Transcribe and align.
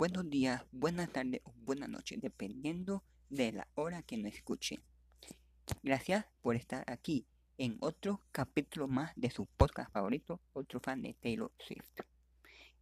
buenos 0.00 0.30
días, 0.30 0.64
buenas 0.72 1.12
tardes 1.12 1.42
o 1.44 1.52
buenas 1.66 1.90
noches, 1.90 2.22
dependiendo 2.22 3.04
de 3.28 3.52
la 3.52 3.68
hora 3.74 4.02
que 4.02 4.16
nos 4.16 4.32
escuchen. 4.32 4.80
Gracias 5.82 6.24
por 6.40 6.56
estar 6.56 6.90
aquí 6.90 7.26
en 7.58 7.76
otro 7.80 8.22
capítulo 8.32 8.88
más 8.88 9.12
de 9.14 9.28
su 9.28 9.44
podcast 9.44 9.92
favorito, 9.92 10.40
otro 10.54 10.80
fan 10.80 11.02
de 11.02 11.12
Taylor 11.12 11.52
Swift. 11.58 12.00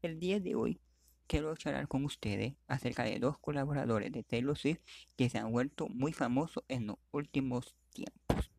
El 0.01 0.21
día 0.21 0.39
de 0.39 0.55
hoy 0.55 0.81
quiero 1.27 1.57
charlar 1.57 1.89
con 1.89 2.05
ustedes 2.05 2.55
acerca 2.69 3.03
de 3.03 3.19
dos 3.19 3.37
colaboradores 3.39 4.13
de 4.13 4.23
Taylor 4.23 4.57
Swift 4.57 4.83
que 5.17 5.29
se 5.29 5.39
han 5.39 5.51
vuelto 5.51 5.89
muy 5.89 6.13
famosos 6.13 6.63
en 6.69 6.87
los 6.87 6.99
últimos 7.11 7.75
tiempos. 7.93 8.53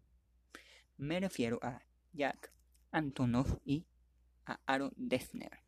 Me 0.97 1.17
refiero 1.21 1.59
a 1.61 1.81
Jack 2.11 2.51
Antonoff 2.91 3.55
y 3.63 3.85
a 4.45 4.59
Aaron 4.65 4.91
Dessner. 4.97 5.61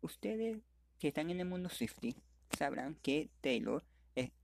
Ustedes 0.00 0.62
que 0.98 1.08
están 1.08 1.30
en 1.30 1.40
el 1.40 1.46
mundo 1.46 1.68
Swifty 1.68 2.16
sabrán 2.56 2.96
que 2.96 3.30
Taylor 3.40 3.84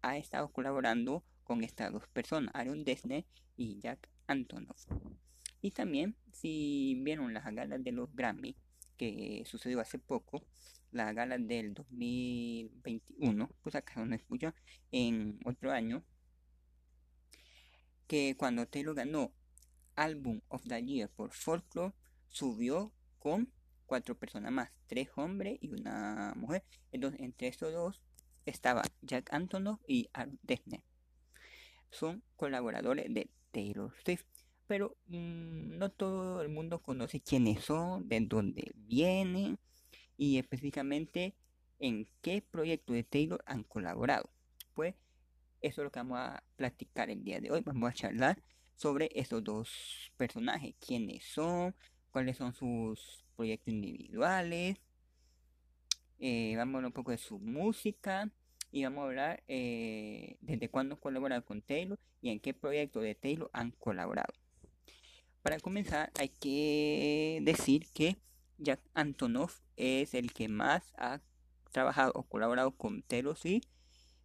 ha 0.02 0.16
estado 0.16 0.48
colaborando 0.52 1.24
con 1.42 1.64
estas 1.64 1.92
dos 1.92 2.06
personas, 2.08 2.54
Aaron 2.54 2.84
Dessner 2.84 3.24
y 3.56 3.78
Jack 3.80 4.08
Antonoff. 4.26 4.86
Y 5.60 5.70
también, 5.72 6.16
si 6.32 7.00
vieron 7.02 7.34
las 7.34 7.44
galas 7.52 7.82
de 7.82 7.92
los 7.92 8.14
Grammy, 8.14 8.56
que 8.96 9.42
sucedió 9.46 9.80
hace 9.80 9.98
poco, 9.98 10.44
la 10.92 11.12
gala 11.12 11.38
del 11.38 11.74
2021, 11.74 13.50
pues 13.62 13.74
acá 13.74 14.04
no 14.04 14.14
escucha, 14.14 14.54
en 14.92 15.40
otro 15.44 15.72
año, 15.72 16.04
que 18.06 18.36
cuando 18.36 18.66
Taylor 18.66 18.94
ganó 18.94 19.32
Album 19.96 20.40
of 20.48 20.62
the 20.68 20.84
Year 20.84 21.08
por 21.08 21.32
Folklore, 21.32 21.94
subió 22.28 22.92
con 23.18 23.50
cuatro 23.86 24.16
personas 24.18 24.52
más, 24.52 24.70
tres 24.86 25.08
hombres 25.16 25.58
y 25.60 25.72
una 25.72 26.32
mujer. 26.36 26.64
Entonces, 26.92 27.20
entre 27.20 27.48
estos 27.48 27.72
dos 27.72 28.02
estaba 28.46 28.82
Jack 29.02 29.32
Antonoff 29.32 29.80
y 29.86 30.08
Aaron 30.12 30.38
Dessner. 30.42 30.84
Son 31.90 32.22
colaboradores 32.36 33.12
de 33.12 33.30
Taylor 33.50 33.94
Swift, 34.04 34.24
pero 34.66 34.96
mmm, 35.06 35.78
no 35.78 35.90
todo 35.90 36.42
el 36.42 36.48
mundo 36.48 36.82
conoce 36.82 37.20
quiénes 37.20 37.64
son, 37.64 38.08
de 38.08 38.20
dónde 38.20 38.72
vienen 38.74 39.58
y 40.16 40.38
específicamente 40.38 41.34
en 41.78 42.08
qué 42.22 42.42
proyecto 42.42 42.92
de 42.92 43.04
Taylor 43.04 43.42
han 43.46 43.62
colaborado. 43.62 44.30
Pues 44.74 44.94
eso 45.60 45.80
es 45.80 45.84
lo 45.84 45.90
que 45.90 46.00
vamos 46.00 46.18
a 46.18 46.42
platicar 46.56 47.10
el 47.10 47.22
día 47.24 47.40
de 47.40 47.50
hoy. 47.50 47.62
Vamos 47.64 47.90
a 47.90 47.94
charlar 47.94 48.42
sobre 48.76 49.10
esos 49.14 49.42
dos 49.42 50.12
personajes, 50.16 50.74
quiénes 50.78 51.24
son, 51.24 51.74
cuáles 52.10 52.36
son 52.36 52.54
sus 52.54 53.23
proyectos 53.36 53.72
individuales. 53.72 54.78
Eh, 56.18 56.54
vamos 56.56 56.74
a 56.74 56.78
hablar 56.78 56.88
un 56.88 56.92
poco 56.92 57.10
de 57.10 57.18
su 57.18 57.38
música 57.38 58.30
y 58.70 58.84
vamos 58.84 59.02
a 59.02 59.06
hablar 59.06 59.42
eh, 59.48 60.36
desde 60.40 60.68
cuándo 60.68 60.98
colaboran 60.98 61.42
con 61.42 61.62
Taylor 61.62 61.98
y 62.20 62.30
en 62.30 62.40
qué 62.40 62.54
proyecto 62.54 63.00
de 63.00 63.14
Taylor 63.14 63.50
han 63.52 63.72
colaborado. 63.72 64.32
Para 65.42 65.58
comenzar 65.60 66.10
hay 66.18 66.30
que 66.30 67.40
decir 67.42 67.86
que 67.92 68.16
Jack 68.58 68.80
Antonoff 68.94 69.60
es 69.76 70.14
el 70.14 70.32
que 70.32 70.48
más 70.48 70.82
ha 70.96 71.20
trabajado 71.72 72.12
o 72.14 72.22
colaborado 72.22 72.70
con 72.70 73.02
Taylor 73.02 73.36
y 73.44 73.60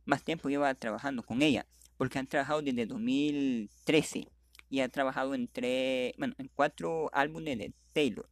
más 0.05 0.23
tiempo 0.23 0.49
lleva 0.49 0.73
trabajando 0.75 1.23
con 1.23 1.41
ella, 1.41 1.67
porque 1.97 2.19
han 2.19 2.27
trabajado 2.27 2.61
desde 2.61 2.85
2013 2.85 4.27
y 4.69 4.79
ha 4.79 4.89
trabajado 4.89 5.35
en, 5.35 5.47
tres, 5.47 6.13
bueno, 6.17 6.35
en 6.37 6.49
cuatro 6.53 7.09
álbumes 7.13 7.57
de 7.57 7.73
Taylor. 7.93 8.29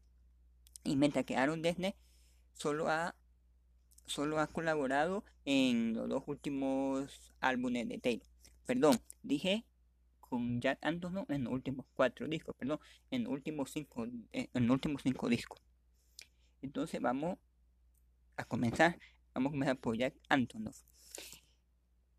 Y 0.83 0.95
mientras 0.95 1.25
que 1.25 1.35
Aaron 1.35 1.61
Dessner 1.61 1.95
solo 2.53 2.89
ha, 2.89 3.15
solo 4.05 4.39
ha 4.39 4.47
colaborado 4.47 5.23
en 5.45 5.93
los 5.93 6.09
dos 6.09 6.23
últimos 6.27 7.33
álbumes 7.39 7.87
de 7.87 7.97
Taylor. 7.97 8.27
Perdón, 8.65 8.99
dije 9.23 9.65
con 10.19 10.59
Jack 10.59 10.79
Antonoff 10.81 11.29
en 11.29 11.45
los 11.45 11.53
últimos 11.53 11.85
cuatro 11.93 12.27
discos, 12.27 12.55
perdón, 12.57 12.79
en 13.11 13.23
los 13.23 13.33
últimos 13.33 13.71
cinco, 13.71 14.07
eh, 14.33 14.49
en 14.53 14.67
los 14.67 14.73
últimos 14.73 15.01
cinco 15.03 15.29
discos. 15.29 15.61
Entonces 16.61 17.01
vamos 17.01 17.37
a 18.35 18.45
comenzar. 18.45 18.99
Vamos 19.33 19.51
a 19.51 19.53
comenzar 19.53 19.77
por 19.77 19.97
Jack 19.97 20.15
Antonoff. 20.29 20.81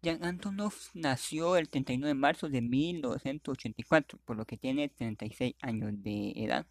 Jack 0.03 0.23
Antonoff 0.23 0.91
nació 0.95 1.57
el 1.57 1.69
31 1.69 2.07
de 2.07 2.15
marzo 2.15 2.49
de 2.49 2.63
1984, 2.63 4.19
por 4.25 4.37
lo 4.37 4.47
que 4.47 4.57
tiene 4.57 4.89
36 4.89 5.57
años 5.61 5.93
de 6.03 6.33
edad. 6.37 6.67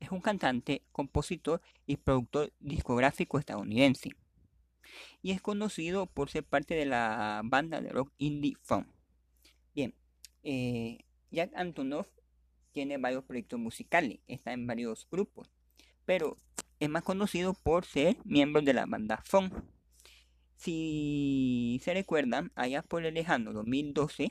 Es 0.00 0.10
un 0.10 0.20
cantante, 0.20 0.82
compositor 0.92 1.60
y 1.86 1.96
productor 1.96 2.52
discográfico 2.60 3.38
estadounidense. 3.38 4.10
Y 5.22 5.32
es 5.32 5.40
conocido 5.40 6.06
por 6.06 6.30
ser 6.30 6.44
parte 6.44 6.74
de 6.74 6.86
la 6.86 7.40
banda 7.44 7.80
de 7.80 7.90
rock 7.90 8.12
indie 8.18 8.56
Fun. 8.62 8.86
Bien, 9.74 9.94
eh, 10.42 11.04
Jack 11.30 11.50
Antonoff 11.54 12.08
tiene 12.72 12.98
varios 12.98 13.24
proyectos 13.24 13.58
musicales, 13.58 14.20
está 14.26 14.52
en 14.52 14.66
varios 14.66 15.08
grupos, 15.10 15.50
pero 16.04 16.36
es 16.78 16.88
más 16.88 17.02
conocido 17.02 17.54
por 17.54 17.84
ser 17.84 18.16
miembro 18.24 18.62
de 18.62 18.74
la 18.74 18.86
banda 18.86 19.22
Fun. 19.24 19.50
Si 20.56 21.80
se 21.82 21.94
recuerdan, 21.94 22.52
allá 22.54 22.82
por 22.82 23.04
el 23.04 23.14
lejano 23.14 23.52
2012, 23.52 24.30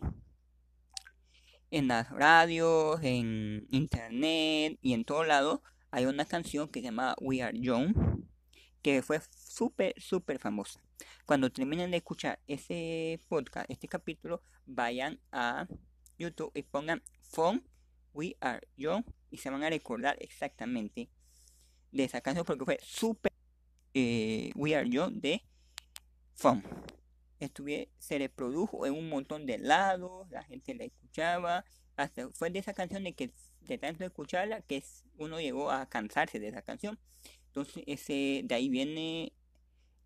en 1.75 1.90
las 1.90 2.09
radios, 2.09 3.02
en 3.03 3.68
internet 3.69 4.80
y 4.81 4.94
en 4.94 5.03
todo 5.03 5.25
lado, 5.25 5.62
hay 5.91 6.06
una 6.06 6.24
canción 6.24 6.69
que 6.69 6.80
se 6.80 6.86
llama 6.86 7.16
We 7.19 7.41
Are 7.41 7.59
Young, 7.59 7.94
que 8.81 9.02
fue 9.02 9.19
súper, 9.38 9.94
súper 9.97 10.40
famosa. 10.40 10.80
Cuando 11.25 11.52
terminen 11.52 11.91
de 11.91 11.97
escuchar 11.97 12.40
ese 12.47 13.19
podcast, 13.28 13.69
este 13.69 13.90
capítulo, 13.90 14.41
vayan 14.66 15.19
a 15.34 15.68
YouTube 16.18 16.52
y 16.56 16.63
pongan 16.63 17.03
Phone 17.34 17.62
We 18.13 18.38
Are 18.40 18.66
Young 18.78 19.03
y 19.30 19.40
se 19.40 19.50
van 19.50 19.62
a 19.63 19.69
recordar 19.69 20.16
exactamente 20.22 21.09
de 21.92 22.03
esa 22.06 22.22
canción 22.22 22.46
porque 22.46 22.63
fue 22.63 22.80
súper 22.81 23.34
eh, 23.94 24.50
We 24.56 24.78
Are 24.78 24.90
Young 24.90 25.16
de 25.16 25.44
Phone. 26.36 26.63
Estuve, 27.45 27.89
se 28.00 28.17
reprodujo 28.17 28.85
en 28.85 28.94
un 28.94 29.09
montón 29.09 29.45
de 29.45 29.57
lados, 29.57 30.29
la 30.31 30.44
gente 30.44 30.73
la 30.75 30.85
escuchaba, 30.85 31.66
hasta 31.95 32.29
fue 32.29 32.50
de 32.50 32.59
esa 32.59 32.73
canción 32.73 33.03
de 33.03 33.13
que 33.13 33.31
de 33.61 33.78
tanto 33.78 34.03
escucharla 34.03 34.61
que 34.61 34.83
uno 35.17 35.39
llegó 35.39 35.72
a 35.72 35.88
cansarse 35.88 36.39
de 36.39 36.50
esa 36.50 36.61
canción. 36.61 37.00
Entonces 37.47 37.83
ese 37.88 38.41
de 38.44 38.56
ahí 38.56 38.69
viene 38.69 39.33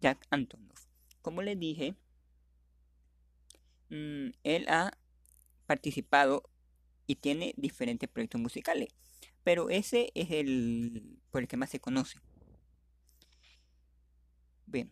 Jack 0.01 0.25
Antonoff. 0.29 0.85
Como 1.21 1.41
les 1.41 1.59
dije, 1.59 1.95
mmm, 3.89 4.29
él 4.43 4.65
ha 4.69 4.97
participado 5.65 6.43
y 7.07 7.15
tiene 7.15 7.53
diferentes 7.57 8.09
proyectos 8.09 8.39
musicales, 8.39 8.89
pero 9.43 9.69
ese 9.69 10.11
es 10.13 10.31
el 10.31 11.17
por 11.31 11.41
el 11.41 11.47
que 11.47 11.57
más 11.57 11.69
se 11.69 11.79
conoce. 11.79 12.19
Bien. 14.67 14.91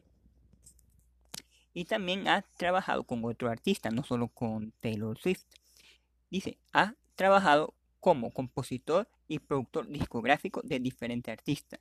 Y 1.78 1.86
también 1.86 2.28
ha 2.28 2.42
trabajado 2.42 3.04
con 3.04 3.24
otro 3.24 3.52
artista, 3.52 3.92
no 3.92 4.02
solo 4.02 4.30
con 4.30 4.72
Taylor 4.80 5.16
Swift. 5.20 5.44
Dice, 6.32 6.58
ha 6.74 6.96
trabajado 7.14 7.76
como 8.00 8.32
compositor 8.32 9.08
y 9.28 9.38
productor 9.38 9.88
discográfico 9.88 10.64
de 10.64 10.80
diferentes 10.80 11.32
artistas. 11.32 11.80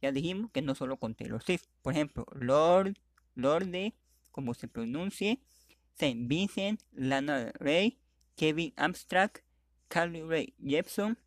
Ya 0.00 0.10
dijimos 0.10 0.50
que 0.52 0.62
no 0.62 0.74
solo 0.74 0.96
con 0.96 1.14
Taylor 1.14 1.42
Swift. 1.42 1.66
Por 1.82 1.92
ejemplo, 1.92 2.24
Lord, 2.32 2.96
Lorde, 3.34 3.92
como 4.32 4.54
se 4.54 4.68
pronuncie, 4.68 5.38
Saint 5.92 6.26
Vincent, 6.28 6.80
Lana 6.92 7.52
Ray, 7.60 7.98
Kevin 8.36 8.72
Abstract, 8.76 9.44
Carly 9.88 10.22
Ray 10.22 10.54
Jepson. 10.64 11.18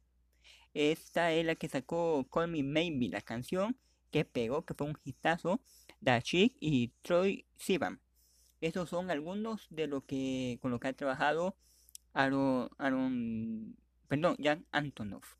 Esta 0.74 1.31
es 1.31 1.46
la 1.46 1.53
que 1.53 1.70
sacó 1.70 2.28
Call 2.34 2.50
Me 2.50 2.64
Maybe, 2.64 3.09
la 3.09 3.22
canción 3.22 3.78
que 4.09 4.26
pegó, 4.26 4.66
que 4.66 4.74
fue 4.74 4.88
un 4.88 4.97
hitazo. 5.03 5.61
Da 6.01 6.22
Chick 6.22 6.55
y 6.59 6.90
Troy 7.01 7.46
Sivan. 7.57 7.99
Estos 8.61 8.90
son 8.90 9.09
algunos 9.09 9.67
de 9.69 9.87
lo 9.87 10.05
que 10.05 10.59
con 10.61 10.72
lo 10.72 10.79
que 10.79 10.90
ha 10.90 10.93
trabajado 10.93 11.55
Aaron, 12.13 13.75
perdón, 14.07 14.35
Jan 14.41 14.66
Antonoff. 14.72 15.35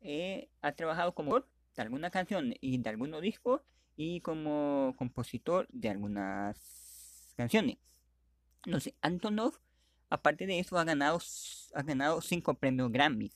Eh, 0.00 0.48
ha 0.62 0.72
trabajado 0.72 1.14
como 1.14 1.40
de 1.40 1.82
alguna 1.82 2.10
canción 2.10 2.54
y 2.60 2.78
de 2.78 2.90
algunos 2.90 3.20
discos 3.20 3.62
y 3.96 4.20
como 4.20 4.94
compositor 4.96 5.66
de 5.70 5.88
algunas 5.88 7.34
canciones. 7.36 7.78
Sé, 8.78 8.94
Antonov, 9.00 9.54
aparte 10.10 10.46
de 10.46 10.58
eso, 10.58 10.78
ha 10.78 10.84
ganado, 10.84 11.18
ha 11.74 11.82
ganado 11.82 12.20
cinco 12.20 12.54
premios 12.54 12.92
Grammy. 12.92 13.32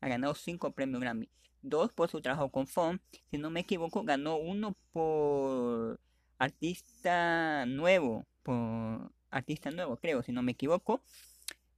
Ha 0.00 0.08
ganado 0.08 0.34
cinco 0.34 0.72
premios 0.72 1.00
Grammy. 1.00 1.28
Dos 1.66 1.94
por 1.94 2.10
su 2.10 2.20
trabajo 2.20 2.50
con 2.50 2.66
Fon. 2.66 3.00
Si 3.30 3.38
no 3.38 3.48
me 3.48 3.60
equivoco, 3.60 4.04
ganó 4.04 4.36
uno 4.36 4.76
por 4.92 5.98
artista 6.36 7.64
nuevo. 7.64 8.26
Por 8.42 9.10
artista 9.30 9.70
nuevo, 9.70 9.96
creo, 9.96 10.22
si 10.22 10.30
no 10.30 10.42
me 10.42 10.52
equivoco. 10.52 11.02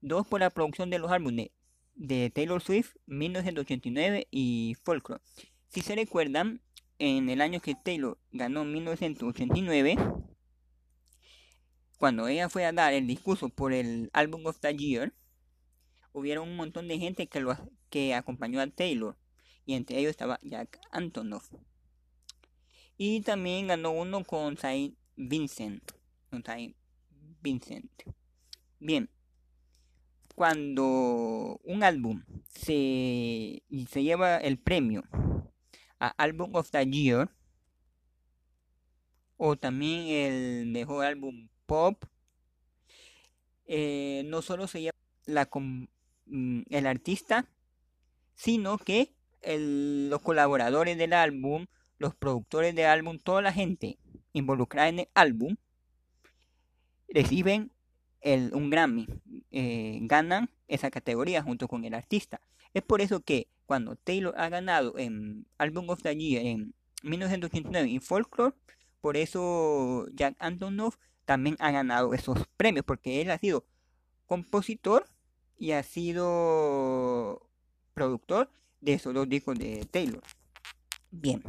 Dos 0.01 0.27
por 0.27 0.41
la 0.41 0.51
producción 0.51 0.91
de 0.91 0.99
los 0.99 1.13
álbumes 1.13 1.51
de 1.95 2.31
Taylor 2.31 2.61
Swift 2.61 2.97
1989 3.07 4.27
y 4.33 4.77
Folklore. 4.83 5.23
Si 5.69 5.83
se 5.83 5.95
recuerdan, 5.95 6.61
en 6.99 7.29
el 7.29 7.41
año 7.41 7.61
que 7.61 7.77
Taylor 7.77 8.19
ganó 8.33 8.65
1989, 8.65 9.97
cuando 11.97 12.27
ella 12.27 12.49
fue 12.49 12.65
a 12.65 12.73
dar 12.73 12.93
el 12.93 13.07
discurso 13.07 13.51
por 13.51 13.73
el 13.73 14.11
Album 14.13 14.47
of 14.47 14.59
the 14.59 14.77
Year, 14.77 15.15
hubieron 16.13 16.49
un 16.49 16.57
montón 16.57 16.89
de 16.89 16.99
gente 16.99 17.29
que, 17.29 17.39
lo, 17.39 17.57
que 17.89 18.15
acompañó 18.15 18.61
a 18.61 18.67
Taylor. 18.67 19.17
Y 19.67 19.75
entre 19.75 19.99
ellos 19.99 20.11
estaba 20.11 20.39
Jack 20.43 20.81
Antonoff. 20.93 21.53
Y 22.97 23.21
también 23.21 23.67
ganó 23.67 23.91
uno 23.91 24.25
con 24.25 24.57
Saint 24.57 24.97
Vincent. 25.17 25.93
Con 26.31 26.43
Vincent. 27.43 27.91
Bien. 28.79 29.11
Cuando 30.35 31.61
un 31.65 31.83
álbum 31.83 32.23
se, 32.49 33.63
se 33.89 34.03
lleva 34.03 34.37
el 34.39 34.59
premio 34.59 35.03
a 35.99 36.09
Album 36.09 36.55
of 36.55 36.71
the 36.71 36.87
Year, 36.87 37.31
o 39.39 39.57
también 39.57 40.07
el 40.09 40.67
mejor 40.67 41.05
álbum 41.05 41.49
pop, 41.67 42.05
eh, 43.67 44.23
no 44.27 44.43
solo 44.43 44.67
se 44.69 44.83
lleva 44.83 44.97
la, 45.25 45.49
mm, 46.27 46.63
el 46.69 46.87
artista, 46.87 47.49
sino 48.35 48.79
que 48.79 49.16
los 49.47 50.21
colaboradores 50.23 50.99
del 50.99 51.13
álbum, 51.13 51.67
los 51.99 52.15
productores 52.15 52.75
del 52.75 52.87
álbum, 52.87 53.19
toda 53.19 53.43
la 53.43 53.53
gente 53.53 53.99
involucrada 54.33 54.89
en 54.89 55.01
el 55.01 55.09
álbum, 55.15 55.57
reciben 57.09 57.71
un 58.53 58.71
Grammy, 58.71 59.07
eh, 59.53 60.01
ganan 60.03 60.51
esa 60.67 60.91
categoría 60.91 61.43
junto 61.43 61.69
con 61.69 61.85
el 61.85 61.95
artista. 61.95 62.41
Es 62.75 62.83
por 62.83 63.01
eso 63.01 63.21
que 63.21 63.49
cuando 63.67 63.97
Taylor 63.97 64.35
ha 64.37 64.49
ganado 64.49 64.99
en 64.99 65.47
Album 65.59 65.91
of 65.91 66.03
the 66.03 66.17
Year 66.17 66.45
en 66.45 66.75
1989 67.03 67.91
en 67.91 68.03
Folklore, 68.03 68.55
por 69.01 69.17
eso 69.17 70.09
Jack 70.13 70.35
Antonoff 70.41 70.97
también 71.25 71.57
ha 71.61 71.71
ganado 71.71 72.15
esos 72.15 72.47
premios, 72.57 72.85
porque 72.85 73.21
él 73.21 73.31
ha 73.31 73.39
sido 73.39 73.65
compositor 74.27 75.07
y 75.59 75.73
ha 75.73 75.83
sido 75.83 77.49
productor 77.95 78.51
de 78.87 78.93
esos 78.93 79.13
dos 79.13 79.29
discos 79.29 79.59
de 79.59 79.85
Taylor. 79.91 80.23
Bien, 81.11 81.43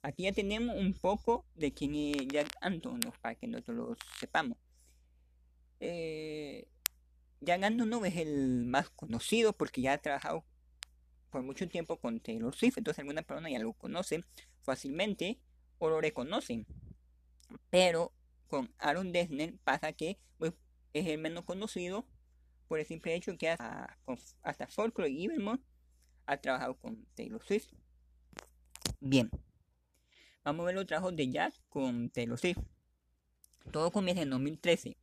aquí 0.00 0.22
ya 0.22 0.32
tenemos 0.32 0.76
un 0.76 0.94
poco 0.94 1.44
de 1.56 1.74
quién 1.74 1.96
es 1.96 2.28
Jack 2.28 2.56
Antonoff 2.60 3.18
para 3.18 3.34
que 3.34 3.48
nosotros 3.48 3.76
lo 3.76 3.96
sepamos. 4.20 4.56
Eh, 5.80 6.68
Jack 7.40 7.64
Antonoff 7.64 8.04
es 8.04 8.16
el 8.18 8.64
más 8.64 8.88
conocido 8.90 9.54
porque 9.54 9.82
ya 9.82 9.94
ha 9.94 9.98
trabajado 9.98 10.44
por 11.30 11.42
mucho 11.42 11.68
tiempo 11.68 11.98
con 11.98 12.20
Taylor 12.20 12.54
Swift, 12.54 12.78
entonces 12.78 13.00
algunas 13.00 13.24
personas 13.24 13.50
ya 13.50 13.58
lo 13.58 13.72
conocen 13.72 14.24
fácilmente 14.62 15.40
o 15.78 15.90
lo 15.90 16.00
reconocen. 16.00 16.64
Pero 17.70 18.12
con 18.46 18.72
Aaron 18.78 19.10
Dessner 19.10 19.54
pasa 19.64 19.92
que 19.92 20.16
pues, 20.38 20.52
es 20.92 21.08
el 21.08 21.18
menos 21.18 21.44
conocido 21.44 22.06
por 22.68 22.78
el 22.78 22.86
simple 22.86 23.16
hecho 23.16 23.36
que 23.36 23.48
hasta, 23.48 23.98
hasta 24.42 24.68
Folklore 24.68 25.10
y 25.10 25.24
Evermore 25.24 25.60
ha 26.26 26.36
trabajado 26.36 26.74
con 26.76 27.04
Taylor 27.14 27.42
Swift. 27.44 27.68
Bien, 29.00 29.30
vamos 30.44 30.64
a 30.64 30.66
ver 30.66 30.74
los 30.74 30.86
trabajos 30.86 31.14
de 31.16 31.30
Jack 31.30 31.54
con 31.68 32.10
Taylor 32.10 32.38
Swift. 32.38 32.58
Todo 33.70 33.90
comienza 33.90 34.22
en 34.22 34.30
2013. 34.30 34.96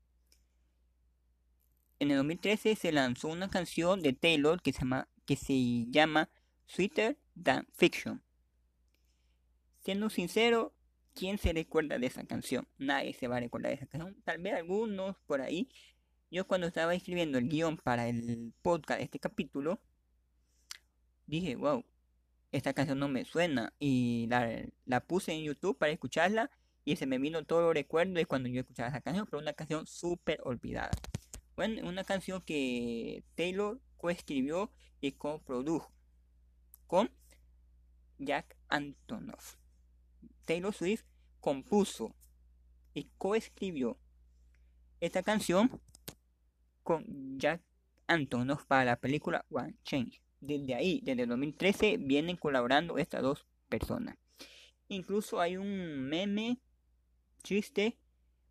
En 2.00 2.12
el 2.12 2.18
2013 2.18 2.76
se 2.76 2.92
lanzó 2.92 3.30
una 3.30 3.50
canción 3.50 4.02
de 4.02 4.14
Taylor 4.14 4.62
que 4.62 4.74
se 4.74 4.80
llama, 4.80 5.08
que 5.26 5.36
se 5.36 5.86
llama 5.90 6.30
Sweeter 6.66 7.18
Than 7.42 7.68
Fiction. 7.74 8.22
Siendo 9.80 10.10
sincero, 10.10 10.74
¿quién 11.14 11.38
se 11.38 11.54
recuerda 11.54 12.00
de 12.00 12.08
esa 12.08 12.26
canción? 12.26 12.68
Nadie 12.78 13.14
se 13.14 13.28
va 13.28 13.38
a 13.38 13.42
recordar 13.42 13.70
de 13.72 13.76
esa 13.76 13.88
canción. 13.88 14.22
Tal 14.24 14.40
vez 14.40 14.54
algunos 14.54 15.18
por 15.26 15.42
ahí. 15.42 15.70
Yo 16.32 16.48
cuando 16.48 16.68
estaba 16.68 16.96
escribiendo 16.96 17.38
el 17.38 17.48
guion 17.48 17.78
para 17.78 18.08
el 18.08 18.54
podcast, 18.62 19.02
este 19.02 19.20
capítulo, 19.20 19.80
dije, 21.28 21.56
wow, 21.56 21.86
esta 22.52 22.74
canción 22.74 23.00
no 23.00 23.08
me 23.08 23.26
suena. 23.26 23.74
Y 23.80 24.28
la, 24.28 25.00
puse 25.02 25.34
en 25.34 25.44
YouTube 25.44 25.78
para 25.78 25.92
escucharla 25.92 26.50
y 26.86 26.96
se 26.96 27.06
me 27.06 27.18
vino 27.18 27.44
todo 27.44 27.70
el 27.70 27.76
recuerdo 27.76 28.14
de 28.14 28.26
cuando 28.26 28.50
yo 28.50 28.62
escuchaba 28.62 28.90
esa 28.90 29.02
canción, 29.02 29.26
pero 29.26 29.42
una 29.42 29.54
canción 29.54 29.88
súper 29.88 30.40
olvidada. 30.44 30.92
Bueno, 31.56 31.88
una 31.88 32.04
canción 32.04 32.42
que 32.42 33.24
Taylor 33.36 33.80
coescribió 33.98 34.72
y 35.02 35.14
coprodujo 35.14 35.92
con 36.88 37.12
Jack 38.18 38.58
Antonoff. 38.70 39.56
Taylor 40.46 40.74
Swift 40.74 41.04
compuso 41.40 42.16
y 42.94 43.10
coescribió 43.18 43.98
esta 45.00 45.24
canción 45.24 45.82
con 46.84 47.40
Jack 47.40 47.62
Antonoff 48.08 48.66
para 48.66 48.86
la 48.86 48.96
película 48.98 49.46
One 49.50 49.76
Change. 49.84 50.22
Desde 50.46 50.76
ahí, 50.76 51.02
desde 51.04 51.26
2013, 51.26 51.98
vienen 51.98 52.38
colaborando 52.38 52.98
estas 52.98 53.22
dos 53.22 53.46
personas. 53.70 54.18
Incluso 54.88 55.40
hay 55.40 55.58
un 55.58 56.08
meme, 56.08 56.60
chiste, 57.44 57.98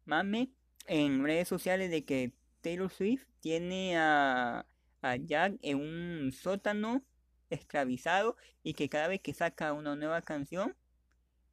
mame 0.05 0.51
en 0.87 1.23
redes 1.23 1.49
sociales 1.49 1.91
de 1.91 2.05
que 2.05 2.33
Taylor 2.61 2.91
Swift 2.91 3.27
tiene 3.41 3.97
a, 3.97 4.67
a 5.03 5.17
Jack 5.17 5.59
en 5.63 5.79
un 5.79 6.33
sótano 6.33 7.05
esclavizado 7.51 8.37
y 8.63 8.75
que 8.75 8.89
cada 8.89 9.09
vez 9.09 9.21
que 9.21 9.35
saca 9.35 9.73
una 9.73 9.95
nueva 9.95 10.23
canción 10.23 10.75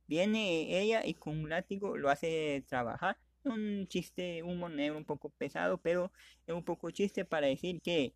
Viene 0.10 0.82
ella 0.82 1.06
y 1.06 1.14
con 1.14 1.38
un 1.38 1.50
látigo 1.50 1.96
lo 1.96 2.10
hace 2.10 2.66
trabajar. 2.68 3.16
Un 3.44 3.88
chiste, 3.88 4.42
un 4.42 4.58
monero 4.58 4.98
un 4.98 5.06
poco 5.06 5.30
pesado, 5.30 5.78
pero 5.78 6.12
es 6.48 6.56
un 6.56 6.64
poco 6.64 6.90
chiste 6.90 7.26
para 7.26 7.46
decir 7.46 7.80
que 7.80 8.16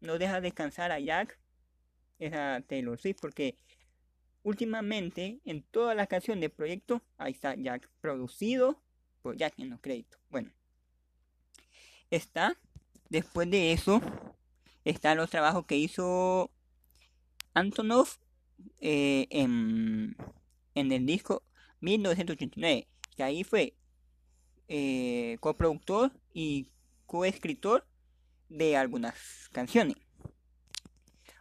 no 0.00 0.18
deja 0.18 0.40
descansar 0.40 0.92
a 0.92 1.00
Jack, 1.00 1.38
esa 2.18 2.62
Taylor 2.66 2.98
Swift, 2.98 3.18
porque 3.20 3.56
últimamente 4.42 5.40
en 5.44 5.62
todas 5.62 5.96
las 5.96 6.08
canciones 6.08 6.40
del 6.42 6.50
proyecto, 6.50 7.02
ahí 7.18 7.32
está 7.32 7.54
Jack, 7.54 7.88
producido 8.00 8.82
por 9.22 9.36
Jack 9.36 9.54
en 9.58 9.70
los 9.70 9.80
créditos. 9.80 10.20
Bueno, 10.30 10.50
está, 12.10 12.56
después 13.08 13.50
de 13.50 13.72
eso, 13.72 14.00
están 14.84 15.18
los 15.18 15.30
trabajos 15.30 15.66
que 15.66 15.76
hizo 15.76 16.50
Antonov 17.54 18.08
eh, 18.80 19.26
en 19.30 20.16
en 20.74 20.92
el 20.92 21.06
disco 21.06 21.42
1989, 21.80 22.88
que 23.16 23.22
ahí 23.22 23.44
fue 23.44 23.74
eh, 24.68 25.36
coproductor 25.40 26.12
y 26.32 26.68
coescritor 27.06 27.86
de 28.50 28.76
algunas 28.76 29.48
canciones. 29.52 29.96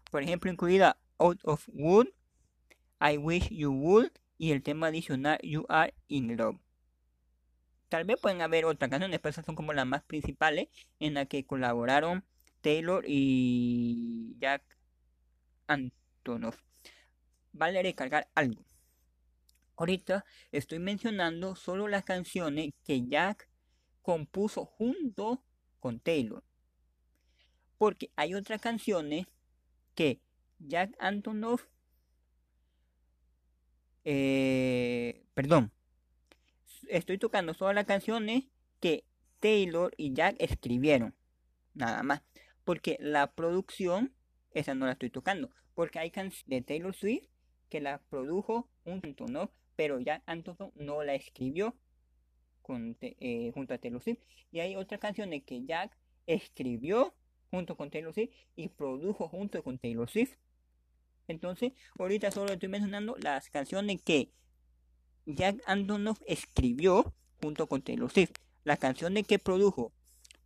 Por 0.09 0.23
ejemplo, 0.23 0.49
incluida 0.49 0.97
Out 1.17 1.41
of 1.43 1.67
Wood, 1.73 2.07
I 3.01 3.17
Wish 3.17 3.49
You 3.49 3.71
Would 3.71 4.11
y 4.37 4.51
el 4.53 4.63
tema 4.63 4.87
adicional 4.87 5.37
You 5.43 5.65
Are 5.67 5.93
in 6.07 6.37
Love. 6.37 6.57
Tal 7.89 8.05
vez 8.05 8.19
pueden 8.21 8.41
haber 8.41 8.65
otras 8.65 8.89
canciones, 8.89 9.19
pero 9.19 9.31
esas 9.31 9.45
son 9.45 9.55
como 9.55 9.73
las 9.73 9.85
más 9.85 10.03
principales 10.03 10.69
en 10.99 11.15
las 11.15 11.27
que 11.27 11.45
colaboraron 11.45 12.23
Taylor 12.61 13.03
y 13.07 14.35
Jack 14.39 14.63
Antonoff. 15.67 16.61
Vale 17.51 17.81
recargar 17.81 18.29
algo. 18.35 18.63
Ahorita 19.75 20.25
estoy 20.51 20.79
mencionando 20.79 21.55
solo 21.55 21.87
las 21.87 22.03
canciones 22.03 22.71
que 22.85 23.07
Jack 23.07 23.49
compuso 24.01 24.65
junto 24.65 25.43
con 25.79 25.99
Taylor. 25.99 26.43
Porque 27.79 28.11
hay 28.15 28.35
otras 28.35 28.61
canciones 28.61 29.25
que 29.95 30.19
Jack 30.59 30.91
Antonoff, 30.99 31.63
eh, 34.03 35.23
perdón, 35.33 35.71
estoy 36.89 37.17
tocando 37.17 37.53
solo 37.53 37.73
las 37.73 37.85
canciones 37.85 38.43
que 38.81 39.05
Taylor 39.39 39.93
y 39.97 40.13
Jack 40.13 40.35
escribieron. 40.39 41.15
Nada 41.73 42.03
más. 42.03 42.21
Porque 42.65 42.97
la 42.99 43.31
producción, 43.31 44.13
esa 44.51 44.75
no 44.75 44.85
la 44.85 44.91
estoy 44.91 45.09
tocando. 45.09 45.49
Porque 45.73 45.99
hay 45.99 46.11
canciones 46.11 46.45
de 46.47 46.61
Taylor 46.61 46.93
Swift 46.93 47.29
que 47.69 47.79
la 47.79 48.01
produjo 48.09 48.69
un 48.83 49.01
¿no? 49.29 49.51
pero 49.77 50.01
Jack 50.01 50.23
Antonoff 50.25 50.75
no 50.75 51.01
la 51.03 51.15
escribió 51.15 51.73
eh, 52.99 53.51
junto 53.53 53.73
a 53.73 53.77
Taylor 53.77 54.01
Swift. 54.03 54.19
Y 54.51 54.59
hay 54.59 54.75
otras 54.75 54.99
canciones 54.99 55.43
que 55.45 55.63
Jack 55.63 55.97
escribió 56.27 57.15
junto 57.51 57.75
con 57.75 57.89
Taylor 57.89 58.13
Swift 58.13 58.31
y 58.55 58.69
produjo 58.69 59.27
junto 59.27 59.63
con 59.63 59.77
Taylor 59.77 60.09
Swift. 60.09 60.35
Entonces, 61.27 61.73
ahorita 61.97 62.31
solo 62.31 62.53
estoy 62.53 62.69
mencionando 62.69 63.15
las 63.21 63.49
canciones 63.49 64.01
que 64.01 64.31
Jack 65.25 65.61
Antonoff 65.65 66.21
escribió 66.25 67.13
junto 67.41 67.67
con 67.67 67.81
Taylor 67.81 68.11
Swift. 68.11 68.31
Las 68.63 68.79
canciones 68.79 69.27
que 69.27 69.39
produjo 69.39 69.93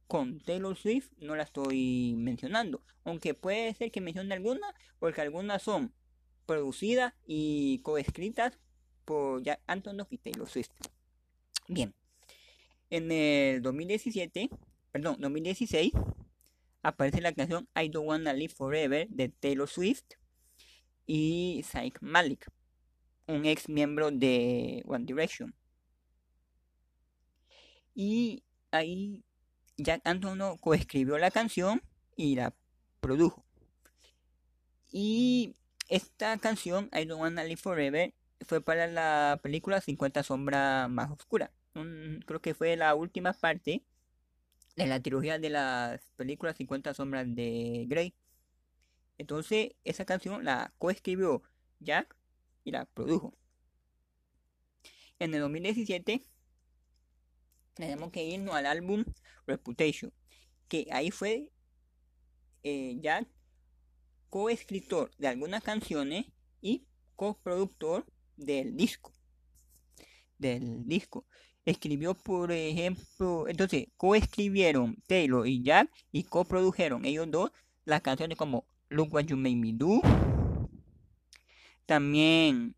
con 0.07 0.39
Taylor 0.41 0.75
Swift 0.75 1.09
no 1.19 1.35
las 1.35 1.47
estoy 1.47 2.15
mencionando. 2.17 2.81
Aunque 3.05 3.33
puede 3.33 3.73
ser 3.73 3.91
que 3.91 4.01
mencione 4.01 4.33
algunas, 4.33 4.73
porque 4.99 5.21
algunas 5.21 5.61
son 5.61 5.93
producidas 6.45 7.13
y 7.25 7.79
coescritas 7.79 8.59
por 9.05 9.41
Jack 9.43 9.61
Antonoff 9.67 10.11
y 10.11 10.17
Taylor 10.17 10.49
Swift. 10.49 10.69
Bien, 11.67 11.93
en 12.89 13.11
el 13.11 13.61
2017, 13.61 14.49
perdón, 14.91 15.17
2016, 15.19 15.93
aparece 16.83 17.21
la 17.21 17.33
canción 17.33 17.67
I 17.75 17.89
Don't 17.89 18.07
Wanna 18.07 18.33
Live 18.33 18.53
Forever 18.53 19.07
de 19.09 19.29
Taylor 19.29 19.67
Swift 19.67 20.03
y 21.07 21.63
Zayn 21.65 21.93
Malik, 22.01 22.51
un 23.27 23.45
ex 23.45 23.67
miembro 23.69 24.11
de 24.11 24.83
One 24.85 25.05
Direction. 25.05 25.55
Y 27.95 28.43
ahí 28.71 29.23
Jack 29.77 30.01
Antonoff 30.05 30.59
coescribió 30.59 31.17
la 31.17 31.31
canción 31.31 31.81
y 32.15 32.35
la 32.35 32.53
produjo. 32.99 33.45
Y 34.91 35.55
esta 35.89 36.37
canción, 36.37 36.89
I 36.93 37.05
Don't 37.05 37.21
Wanna 37.21 37.43
Live 37.43 37.61
Forever, 37.61 38.13
fue 38.45 38.61
para 38.61 38.87
la 38.87 39.39
película 39.41 39.81
50 39.81 40.23
sombras 40.23 40.89
más 40.89 41.09
oscura. 41.11 41.51
creo 42.25 42.41
que 42.41 42.53
fue 42.53 42.75
la 42.75 42.93
última 42.93 43.33
parte 43.33 43.83
de 44.75 44.87
la 44.87 44.99
trilogía 45.01 45.39
de 45.39 45.49
las 45.49 46.01
películas 46.15 46.57
50 46.57 46.93
sombras 46.93 47.25
de 47.35 47.85
Grey. 47.87 48.13
Entonces, 49.17 49.71
esa 49.83 50.05
canción 50.05 50.43
la 50.43 50.73
coescribió 50.77 51.43
Jack 51.79 52.15
y 52.63 52.71
la 52.71 52.85
produjo. 52.85 53.33
En 55.19 55.33
el 55.33 55.41
2017 55.41 56.21
tenemos 57.73 58.11
que 58.11 58.23
irnos 58.23 58.55
al 58.55 58.65
álbum 58.65 59.03
Reputation, 59.45 60.11
que 60.67 60.87
ahí 60.91 61.11
fue 61.11 61.51
eh, 62.63 62.97
Jack 62.99 63.27
coescritor 64.29 65.11
de 65.17 65.27
algunas 65.27 65.63
canciones 65.63 66.25
y 66.59 66.87
coproductor 67.15 68.05
del 68.35 68.75
disco. 68.75 69.13
Del 70.39 70.87
disco. 70.87 71.27
Escribió, 71.65 72.13
por 72.13 72.51
ejemplo, 72.51 73.47
entonces, 73.47 73.87
coescribieron 73.95 74.97
Taylor 75.07 75.47
y 75.47 75.63
Jack 75.63 75.89
y 76.11 76.23
coprodujeron 76.23 77.05
ellos 77.05 77.29
dos 77.31 77.51
las 77.85 78.01
canciones 78.01 78.37
como 78.37 78.65
Look 78.89 79.13
What 79.13 79.25
You 79.25 79.37
Made 79.37 79.55
Me 79.55 79.73
Do. 79.73 80.01
También 81.85 82.75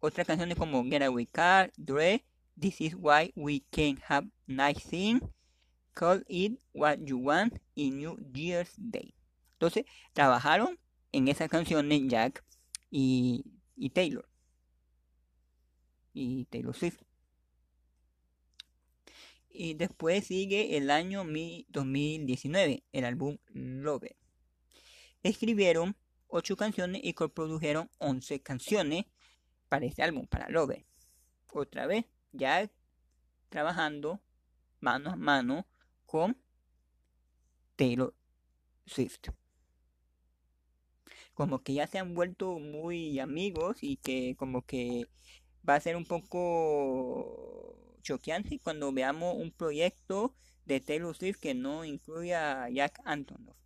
otras 0.00 0.26
canciones 0.26 0.56
como 0.56 0.84
Get 0.84 1.02
Away 1.02 1.26
Car, 1.26 1.72
Dre, 1.76 2.24
This 2.58 2.80
Is 2.80 2.94
Why 2.98 3.32
We 3.36 3.62
Can 3.70 3.98
Have 4.08 4.28
Nice 4.46 4.88
Things, 4.88 5.22
Call 5.94 6.24
It 6.28 6.60
What 6.72 6.98
You 7.04 7.18
Want 7.18 7.58
y 7.74 7.90
New 7.90 8.18
Year's 8.32 8.72
Day. 8.76 9.14
Entonces, 9.52 9.84
trabajaron 10.12 10.78
en 11.12 11.28
esas 11.28 11.48
canciones 11.48 12.02
Jack 12.06 12.44
y, 12.90 13.44
y 13.76 13.90
Taylor 13.90 14.30
y 16.12 16.44
Taylor 16.46 16.74
Swift. 16.74 16.98
Y 19.52 19.74
después 19.74 20.26
sigue 20.26 20.76
el 20.76 20.90
año 20.90 21.24
2019, 21.68 22.84
el 22.92 23.04
álbum 23.04 23.38
Love. 23.48 24.16
Escribieron 25.22 25.96
8 26.28 26.56
canciones 26.56 27.02
y 27.04 27.14
coprodujeron 27.14 27.90
11 27.98 28.40
canciones 28.40 29.04
para 29.68 29.86
este 29.86 30.02
álbum, 30.02 30.26
para 30.26 30.48
Love. 30.48 30.84
Otra 31.52 31.86
vez, 31.86 32.04
ya 32.32 32.70
trabajando 33.48 34.20
mano 34.80 35.10
a 35.10 35.16
mano 35.16 35.66
con 36.06 36.36
Taylor 37.76 38.14
Swift. 38.86 39.30
Como 41.34 41.62
que 41.62 41.74
ya 41.74 41.86
se 41.86 41.98
han 41.98 42.14
vuelto 42.14 42.58
muy 42.58 43.18
amigos 43.18 43.78
y 43.82 43.96
que 43.96 44.36
como 44.36 44.62
que 44.62 45.06
va 45.68 45.74
a 45.74 45.80
ser 45.80 45.96
un 45.96 46.04
poco 46.04 47.79
choqueante 48.00 48.58
cuando 48.58 48.92
veamos 48.92 49.36
un 49.36 49.50
proyecto 49.50 50.34
de 50.66 50.80
Taylor 50.80 51.16
Swift 51.16 51.38
que 51.40 51.54
no 51.54 51.84
incluya 51.84 52.64
a 52.64 52.70
Jack 52.70 53.00
Antonoff. 53.04 53.56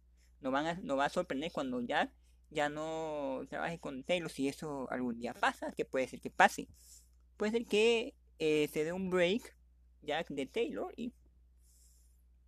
Nos, 0.41 0.53
van 0.53 0.67
a, 0.67 0.75
nos 0.75 0.99
va 0.99 1.07
a 1.07 1.11
sorprender 1.11 1.53
cuando 1.53 1.81
Jack 1.81 2.11
ya 2.51 2.69
no 2.69 3.43
trabaje 3.49 3.79
con 3.79 4.05
Taylor, 4.05 4.31
si 4.31 4.49
eso 4.49 4.91
algún 4.91 5.19
día 5.19 5.35
pasa, 5.35 5.73
que 5.73 5.85
puede 5.85 6.09
ser 6.09 6.21
que 6.21 6.31
pase. 6.31 6.69
Puede 7.37 7.53
ser 7.53 7.67
que 7.67 8.15
eh, 8.39 8.69
se 8.73 8.85
dé 8.85 8.93
un 8.93 9.11
break 9.11 9.57
Jack 10.03 10.29
de 10.29 10.47
Taylor 10.47 10.93
y, 10.97 11.13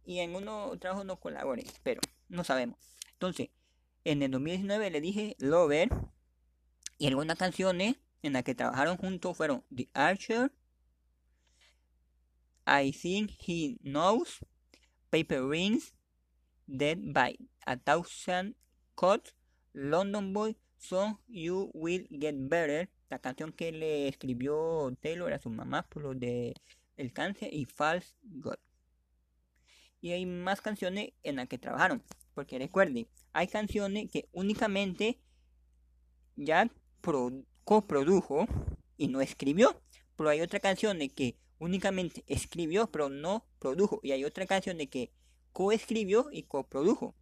y 0.05 0.21
en 0.21 0.35
uno 0.35 0.78
trabajo 0.78 1.05
no 1.05 1.19
colabore, 1.19 1.64
pero 1.83 2.00
no 2.28 2.45
sabemos. 2.45 2.78
Entonces, 3.12 3.50
en 4.05 4.23
el 4.23 4.31
2019 4.31 4.90
le 4.90 5.00
dije 5.00 5.37
Lover 5.38 5.88
y 6.99 7.07
algunas 7.07 7.37
canciones 7.37 7.97
en 8.23 8.33
la 8.33 8.43
que 8.43 8.55
trabajaron 8.55 8.97
juntos 8.97 9.37
fueron 9.37 9.64
The 9.75 9.88
Archer, 9.95 10.52
I 12.66 12.90
Think 12.90 13.30
He 13.46 13.78
Knows, 13.82 14.44
Paper 15.11 15.46
Rings, 15.46 15.94
Dead 16.66 16.99
by 17.12 17.37
a 17.66 17.76
Thousand 17.76 18.56
Cuts, 18.96 19.35
London 19.73 20.32
Boy, 20.32 20.56
So 20.78 21.20
You 21.28 21.70
Will 21.75 22.06
Get 22.11 22.35
Better, 22.49 22.88
la 23.08 23.18
canción 23.20 23.52
que 23.52 23.70
le 23.70 24.08
escribió 24.08 24.92
Taylor 25.00 25.32
a 25.32 25.38
su 25.38 25.49
mamá 25.49 25.85
por 25.88 26.02
lo 26.02 26.14
de 26.14 26.54
el 26.96 27.12
cáncer 27.12 27.52
y 27.52 27.66
False 27.66 28.14
God. 28.23 28.56
Y 30.00 30.12
hay 30.12 30.26
más 30.26 30.61
canciones 30.61 31.11
en 31.23 31.37
las 31.37 31.49
que 31.49 31.58
trabajaron, 31.58 32.02
porque 32.35 32.58
recuerden, 32.58 33.06
hay 33.32 33.46
canciones 33.49 34.11
que 34.11 34.28
únicamente 34.32 35.20
ya 36.37 36.70
coprodujo 37.64 38.46
y 38.96 39.08
no 39.08 39.20
escribió. 39.20 39.80
Pero 40.16 40.30
hay 40.30 40.40
otra 40.40 40.61
canción 40.61 40.99
de 40.99 41.08
que 41.08 41.37
únicamente 41.58 42.25
escribió 42.26 42.90
pero 42.90 43.08
no 43.08 43.46
produjo. 43.58 44.00
Y 44.02 44.12
hay 44.12 44.25
otra 44.25 44.46
canción 44.46 44.78
de 44.78 44.88
que 44.88 45.12
coescribió 45.52 46.28
y 46.32 46.44
coprodujo. 46.44 47.14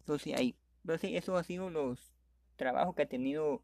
Entonces 0.00 0.34
ahí. 0.34 0.56
Entonces 0.82 1.10
eso 1.14 1.36
ha 1.36 1.44
sido 1.44 1.70
los 1.70 2.12
trabajos 2.56 2.94
que 2.94 3.02
ha 3.02 3.08
tenido 3.08 3.62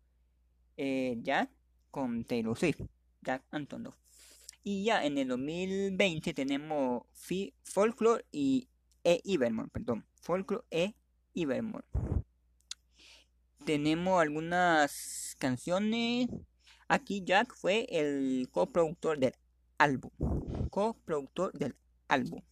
eh, 0.76 1.16
Jack 1.22 1.50
con 1.90 2.24
Taylor 2.24 2.56
Swift. 2.56 2.82
Jack 3.22 3.44
Antonoff. 3.50 3.96
Y 4.62 4.84
ya 4.84 5.04
en 5.04 5.18
el 5.18 5.28
2020 5.28 6.34
tenemos 6.34 7.04
Folklore 7.62 8.24
y 8.32 8.68
E. 9.04 9.20
Evermore, 9.24 9.68
perdón. 9.68 10.04
Folklore 10.20 10.64
E. 10.70 10.94
Evermore 11.34 11.86
tenemos 13.66 14.22
algunas 14.22 15.34
canciones. 15.38 16.28
Aquí 16.88 17.22
Jack 17.24 17.52
fue 17.54 17.86
el 17.90 18.48
coproductor 18.52 19.18
del 19.18 19.34
álbum. 19.78 20.10
Coproductor 20.70 21.52
del 21.52 21.76
álbum. 22.08 22.42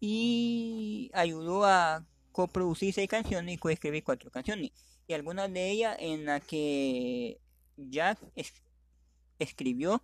Y 0.00 1.10
ayudó 1.14 1.64
a 1.64 2.04
coproducir 2.32 2.92
seis 2.92 3.08
canciones 3.08 3.54
y 3.54 3.58
coescribir 3.58 4.02
cuatro 4.02 4.30
canciones. 4.30 4.72
Y 5.06 5.14
algunas 5.14 5.52
de 5.52 5.70
ellas 5.70 5.96
en 6.00 6.24
las 6.24 6.42
que 6.44 7.40
Jack 7.76 8.18
escribió 9.38 10.02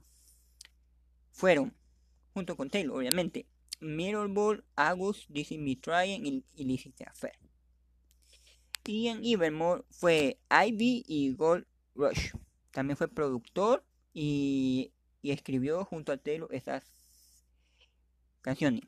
fueron, 1.32 1.74
junto 2.34 2.56
con 2.56 2.68
Taylor, 2.68 2.98
obviamente, 2.98 3.46
Mirrorball, 3.80 4.64
August, 4.76 5.30
This 5.32 5.52
Is 5.52 5.58
Me 5.58 5.76
Trying 5.76 6.26
y 6.26 6.44
Illicit 6.56 7.00
Affair. 7.02 7.38
Y 8.84 9.08
en 9.08 9.24
Evermore 9.24 9.84
fue 9.90 10.40
Ivy 10.50 11.04
y 11.06 11.34
Gold 11.34 11.66
Rush. 11.94 12.32
También 12.70 12.96
fue 12.96 13.08
productor 13.08 13.84
y, 14.12 14.92
escribió 15.32 15.84
junto 15.84 16.12
a 16.12 16.16
Taylor 16.16 16.52
esas 16.54 16.84
canciones. 18.40 18.82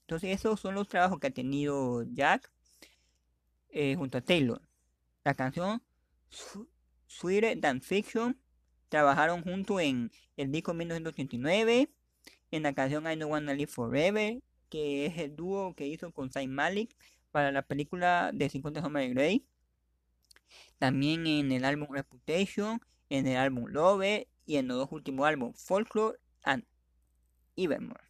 Entonces 0.00 0.30
esos 0.30 0.60
son 0.60 0.74
los 0.74 0.88
trabajos 0.88 1.18
que 1.18 1.26
ha 1.28 1.30
tenido 1.30 2.04
Jack 2.12 2.50
eh, 3.70 3.96
junto 3.96 4.18
a 4.18 4.20
Taylor. 4.20 4.60
La 5.24 5.34
canción 5.34 5.82
Sweeter 7.06 7.60
Than 7.60 7.80
Fiction 7.80 8.38
trabajaron 8.88 9.42
junto 9.42 9.80
en 9.80 10.10
el 10.36 10.52
disco 10.52 10.74
1989, 10.74 11.90
en 12.50 12.62
la 12.62 12.72
canción 12.72 13.04
I 13.10 13.16
Don't 13.16 13.32
Wanna 13.32 13.54
Live 13.54 13.72
Forever, 13.72 14.40
que 14.68 15.06
es 15.06 15.18
el 15.18 15.34
dúo 15.34 15.74
que 15.74 15.86
hizo 15.86 16.12
con 16.12 16.30
Zayn 16.30 16.52
Malik 16.52 16.94
para 17.32 17.50
la 17.52 17.62
película 17.62 18.30
de 18.32 18.48
50 18.48 18.80
sombras 18.80 19.06
de 19.06 19.14
Grey. 19.14 19.46
También 20.78 21.26
en 21.26 21.52
el 21.52 21.64
álbum 21.64 21.88
Reputation, 21.90 22.80
en 23.08 23.26
el 23.26 23.36
álbum 23.36 23.66
Love 23.68 24.26
y 24.46 24.56
en 24.56 24.68
los 24.68 24.78
dos 24.78 24.92
últimos 24.92 25.26
álbumes 25.26 25.60
Folklore 25.60 26.18
and 26.42 26.64
Evermore. 27.56 28.04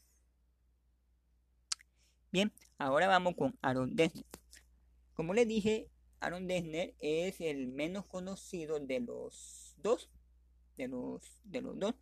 Bien, 2.31 2.53
ahora 2.79 3.09
vamos 3.09 3.35
con 3.35 3.59
Aaron 3.63 3.97
Dessner. 3.97 4.27
Como 5.15 5.33
les 5.33 5.49
dije, 5.49 5.89
Aaron 6.21 6.47
Dessner 6.47 6.95
es 7.01 7.41
el 7.41 7.69
menos 7.69 8.05
conocido 8.07 8.79
de 8.79 9.01
los 9.01 9.75
dos, 9.79 10.11
de 10.77 10.89
los, 10.89 11.41
de 11.45 11.63
los 11.63 11.79
dos, 11.79 11.95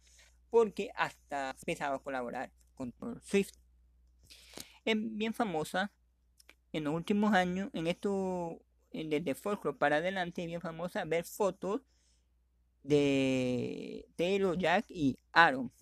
porque 0.50 0.90
hasta 0.96 1.50
empezaba 1.50 1.96
a 1.96 2.00
colaborar 2.00 2.52
con 2.74 2.92
Swift. 3.22 3.52
Es 4.84 4.96
bien 4.98 5.32
famosa 5.32 5.92
en 6.72 6.84
los 6.84 6.94
últimos 6.94 7.32
años, 7.32 7.70
en 7.72 7.86
estos 7.86 8.56
eh, 8.90 9.06
desde 9.08 9.34
Folklore 9.34 9.76
para 9.76 9.96
adelante 9.96 10.42
es 10.42 10.48
bien 10.48 10.60
famosa 10.60 11.04
ver 11.04 11.24
fotos 11.24 11.82
de 12.84 14.06
Taylor, 14.14 14.56
Jack 14.56 14.84
y 14.88 15.18
Aaron. 15.32 15.72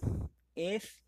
Es 0.54 1.02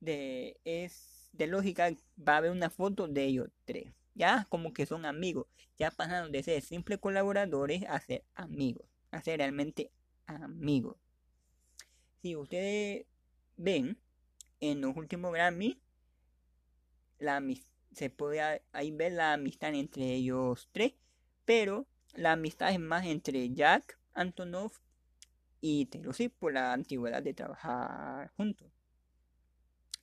de, 0.00 0.58
es 0.64 1.28
de 1.32 1.46
lógica, 1.46 1.90
va 2.18 2.34
a 2.34 2.36
haber 2.38 2.50
una 2.50 2.70
foto 2.70 3.06
de 3.06 3.24
ellos 3.24 3.48
tres. 3.64 3.92
Ya 4.14 4.46
como 4.48 4.72
que 4.72 4.86
son 4.86 5.06
amigos. 5.06 5.46
Ya 5.78 5.92
pasaron 5.92 6.32
de 6.32 6.42
ser 6.42 6.60
simples 6.62 6.98
colaboradores 6.98 7.84
a 7.84 8.00
ser 8.00 8.24
amigos. 8.34 8.86
A 9.12 9.22
ser 9.22 9.38
realmente 9.38 9.92
amigos. 10.26 10.96
Si 12.20 12.34
ustedes 12.34 13.06
ven 13.56 13.96
en 14.60 14.80
los 14.80 14.96
últimos 14.96 15.32
Grammy, 15.32 15.80
la, 17.20 17.40
se 17.92 18.10
puede 18.10 18.62
ahí 18.72 18.90
ver 18.90 19.12
la 19.12 19.34
amistad 19.34 19.72
entre 19.74 20.14
ellos 20.14 20.68
tres. 20.72 20.94
Pero 21.44 21.86
la 22.14 22.32
amistad 22.32 22.72
es 22.72 22.80
más 22.80 23.06
entre 23.06 23.50
Jack 23.54 23.98
Antonov 24.18 24.72
y 25.60 25.86
Taylor 25.86 26.14
Swift 26.14 26.34
por 26.38 26.52
la 26.52 26.72
antigüedad 26.72 27.22
de 27.22 27.34
trabajar 27.34 28.30
juntos. 28.36 28.68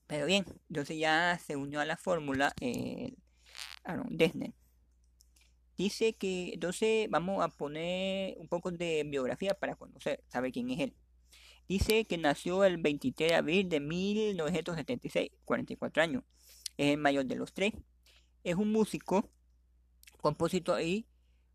Pero 0.07 0.25
bien, 0.25 0.45
entonces 0.69 0.97
ya 0.97 1.39
se 1.43 1.55
unió 1.55 1.79
a 1.79 1.85
la 1.85 1.97
fórmula 1.97 2.53
el 2.61 3.17
Aaron. 3.83 4.17
Dice 5.77 6.13
que, 6.13 6.51
entonces 6.53 7.09
vamos 7.09 7.43
a 7.43 7.49
poner 7.49 8.37
un 8.37 8.47
poco 8.47 8.71
de 8.71 9.03
biografía 9.05 9.53
para 9.55 9.75
conocer, 9.75 10.23
saber 10.27 10.51
quién 10.51 10.69
es 10.69 10.79
él. 10.79 10.95
Dice 11.67 12.05
que 12.05 12.17
nació 12.17 12.63
el 12.63 12.77
23 12.77 13.29
de 13.29 13.35
abril 13.35 13.69
de 13.69 13.79
1976, 13.79 15.31
44 15.43 16.03
años. 16.03 16.23
Es 16.77 16.93
el 16.93 16.97
mayor 16.97 17.25
de 17.25 17.35
los 17.35 17.53
tres. 17.53 17.73
Es 18.43 18.55
un 18.55 18.71
músico, 18.71 19.31
compositor 20.21 20.81
y 20.81 21.07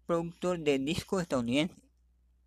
productor 0.07 0.59
de 0.59 0.79
discos 0.81 1.23
estadounidense. 1.23 1.90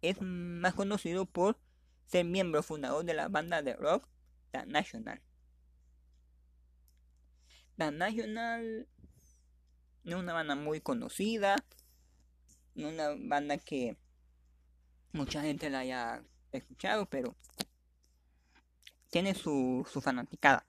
Es 0.03 0.22
más 0.22 0.74
conocido 0.74 1.25
por 1.25 1.57
ser 2.05 2.25
miembro 2.25 2.62
fundador 2.62 3.05
de 3.05 3.13
la 3.13 3.29
banda 3.29 3.62
de 3.62 3.74
rock 3.74 4.07
The 4.51 4.65
National. 4.65 5.22
The 7.77 7.89
National 7.89 8.88
es 10.03 10.13
una 10.13 10.33
banda 10.33 10.55
muy 10.55 10.81
conocida, 10.81 11.55
una 12.75 13.15
banda 13.17 13.57
que 13.57 13.98
mucha 15.13 15.41
gente 15.41 15.69
la 15.69 15.79
haya 15.79 16.22
escuchado, 16.51 17.05
pero 17.05 17.38
tiene 19.10 19.33
su, 19.33 19.88
su 19.89 20.01
fanaticada. 20.01 20.65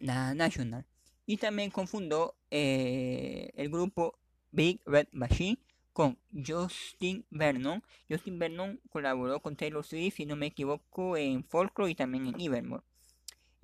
La 0.00 0.34
National. 0.34 0.84
Y 1.26 1.36
también 1.36 1.70
confundó 1.70 2.36
eh, 2.50 3.52
el 3.54 3.70
grupo 3.70 4.18
Big 4.50 4.82
Red 4.84 5.06
Machine 5.12 5.63
con 5.94 6.18
Justin 6.46 7.24
Vernon. 7.30 7.82
Justin 8.10 8.38
Vernon 8.38 8.80
colaboró 8.90 9.40
con 9.40 9.56
Taylor 9.56 9.82
Swift, 9.82 10.16
si 10.16 10.26
no 10.26 10.36
me 10.36 10.48
equivoco, 10.48 11.16
en 11.16 11.44
Folklore 11.44 11.92
y 11.92 11.94
también 11.94 12.26
en 12.26 12.38
Evermore 12.38 12.84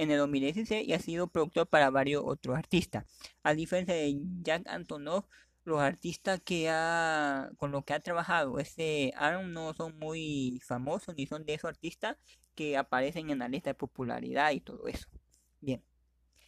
en 0.01 0.11
el 0.11 0.17
2016 0.17 0.89
y 0.89 0.95
ha 0.95 0.99
sido 0.99 1.27
productor 1.27 1.67
para 1.67 1.91
varios 1.91 2.23
otros 2.25 2.57
artistas. 2.57 3.05
A 3.43 3.53
diferencia 3.53 3.95
de 3.95 4.17
Jack 4.43 4.67
Antonoff, 4.67 5.27
los 5.65 5.79
artistas 5.79 6.41
que 6.43 6.71
ha, 6.71 7.51
con 7.59 7.71
los 7.71 7.85
que 7.85 7.93
ha 7.93 8.01
trabajado 8.01 8.59
este 8.59 9.13
Aaron 9.15 9.53
no 9.53 9.75
son 9.75 9.99
muy 9.99 10.59
famosos 10.65 11.15
ni 11.17 11.27
son 11.27 11.45
de 11.45 11.53
esos 11.53 11.69
artistas 11.69 12.17
que 12.55 12.79
aparecen 12.79 13.29
en 13.29 13.41
la 13.41 13.49
lista 13.49 13.71
de 13.71 13.75
popularidad 13.75 14.53
y 14.53 14.61
todo 14.61 14.89
eso. 14.89 15.07
Bien, 15.61 15.85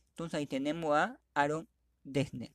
entonces 0.09 0.39
ahí 0.39 0.47
tenemos 0.47 0.97
a 0.97 1.21
Aaron 1.35 1.69
Desner. 2.05 2.53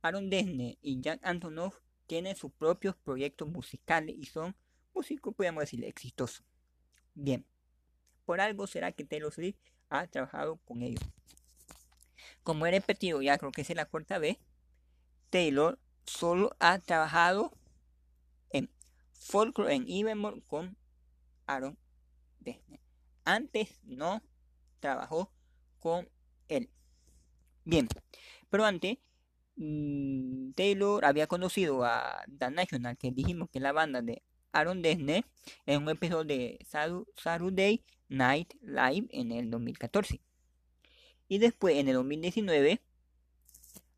Aaron 0.00 0.30
Desner 0.30 0.78
y 0.80 1.02
Jack 1.02 1.20
Antonoff 1.22 1.83
tienen 2.06 2.36
sus 2.36 2.52
propios 2.52 2.96
proyectos 2.96 3.48
musicales 3.48 4.16
y 4.18 4.26
son 4.26 4.56
músicos, 4.94 5.34
podríamos 5.34 5.62
decir, 5.62 5.84
exitosos. 5.84 6.44
Bien, 7.14 7.44
por 8.24 8.40
algo 8.40 8.66
será 8.66 8.92
que 8.92 9.04
Taylor 9.04 9.32
Swift 9.32 9.56
ha 9.88 10.06
trabajado 10.06 10.56
con 10.56 10.82
ellos. 10.82 11.02
Como 12.42 12.66
he 12.66 12.70
repetido, 12.70 13.22
ya 13.22 13.38
creo 13.38 13.52
que 13.52 13.62
es 13.62 13.74
la 13.74 13.86
cuarta 13.86 14.18
vez, 14.18 14.38
Taylor 15.30 15.78
solo 16.04 16.56
ha 16.60 16.78
trabajado 16.78 17.52
en 18.50 18.70
Folklore 19.12 19.74
en 19.74 19.86
Evermore 19.88 20.42
con 20.42 20.76
Aaron 21.46 21.78
Dessner. 22.40 22.80
Antes 23.24 23.80
no 23.84 24.22
trabajó 24.80 25.32
con 25.80 26.08
él. 26.48 26.70
Bien, 27.64 27.88
pero 28.50 28.64
antes 28.64 28.98
Taylor 29.56 31.04
había 31.04 31.26
conocido 31.26 31.84
a 31.84 32.24
The 32.38 32.50
National, 32.50 32.96
que 32.96 33.10
dijimos 33.10 33.48
que 33.50 33.58
es 33.58 33.62
la 33.62 33.72
banda 33.72 34.02
de 34.02 34.22
Aaron 34.52 34.82
Dessner, 34.82 35.24
en 35.66 35.82
un 35.82 35.88
episodio 35.90 36.24
de 36.24 36.58
Saturday 37.16 37.82
Night 38.08 38.54
Live 38.62 39.08
en 39.10 39.32
el 39.32 39.50
2014. 39.50 40.20
Y 41.28 41.38
después, 41.38 41.76
en 41.76 41.88
el 41.88 41.94
2019, 41.94 42.80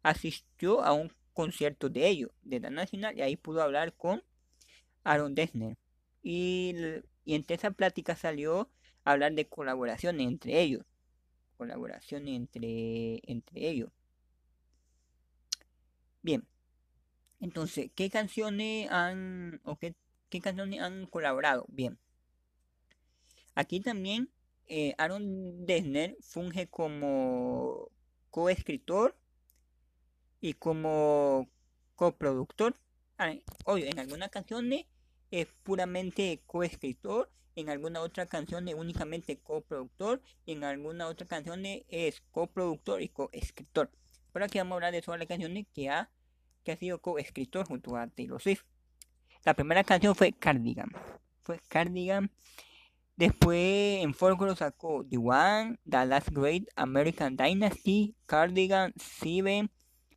asistió 0.02 0.82
a 0.82 0.92
un 0.92 1.12
concierto 1.32 1.88
de 1.88 2.08
ellos, 2.08 2.30
de 2.42 2.60
la 2.60 2.70
Nacional, 2.70 3.16
y 3.18 3.22
ahí 3.22 3.36
pudo 3.36 3.62
hablar 3.62 3.94
con 3.94 4.22
Aaron 5.04 5.34
Dessner. 5.34 5.76
Y, 6.22 6.74
entre 7.26 7.56
esa 7.56 7.70
plática 7.72 8.16
salió 8.16 8.70
hablar 9.04 9.34
de 9.34 9.48
colaboración 9.48 10.20
entre 10.20 10.60
ellos. 10.60 10.84
Colaboración 11.56 12.28
entre, 12.28 13.20
entre 13.30 13.68
ellos. 13.68 13.90
Bien. 16.26 16.44
Entonces, 17.38 17.92
¿qué 17.94 18.10
canciones 18.10 18.90
han 18.90 19.60
o 19.62 19.76
qué, 19.78 19.94
qué 20.28 20.40
canciones 20.40 20.80
han 20.80 21.06
colaborado? 21.06 21.66
Bien. 21.68 22.00
Aquí 23.54 23.78
también 23.78 24.28
eh, 24.66 24.96
Aaron 24.98 25.64
Dessner 25.64 26.16
funge 26.20 26.66
como 26.66 27.92
coescritor 28.30 29.16
y 30.40 30.54
como 30.54 31.48
coproductor. 31.94 32.74
Ah, 33.18 33.32
Oye, 33.64 33.88
en 33.88 34.00
algunas 34.00 34.30
canciones 34.30 34.86
es 35.30 35.46
puramente 35.62 36.42
coescritor, 36.44 37.30
en 37.54 37.68
alguna 37.68 38.00
otra 38.00 38.26
canción 38.26 38.66
es 38.66 38.74
únicamente 38.74 39.38
coproductor, 39.38 40.20
y 40.44 40.54
en 40.54 40.64
alguna 40.64 41.06
otra 41.06 41.24
canción 41.24 41.62
es 41.64 42.20
coproductor 42.32 43.00
y 43.00 43.10
coescritor. 43.10 43.92
Pero 44.32 44.44
aquí 44.44 44.58
vamos 44.58 44.72
a 44.72 44.74
hablar 44.74 44.92
de 44.92 45.02
todas 45.02 45.18
las 45.18 45.28
canciones 45.28 45.66
que 45.72 45.88
ha, 45.88 46.10
que 46.66 46.72
ha 46.72 46.76
sido 46.76 47.00
coescritor 47.00 47.64
junto 47.64 47.96
a 47.96 48.08
Taylor 48.08 48.42
Swift. 48.42 48.64
La 49.44 49.54
primera 49.54 49.84
canción 49.84 50.16
fue 50.16 50.32
Cardigan. 50.32 50.90
Fue 51.42 51.60
Cardigan 51.68 52.32
Después 53.16 54.02
en 54.02 54.12
Folklore 54.12 54.56
sacó 54.56 55.06
The 55.08 55.16
One, 55.16 55.78
The 55.88 56.04
Last 56.04 56.28
Great 56.32 56.64
American 56.74 57.34
Dynasty, 57.36 58.14
Cardigan, 58.26 58.92
Seven, 58.96 59.70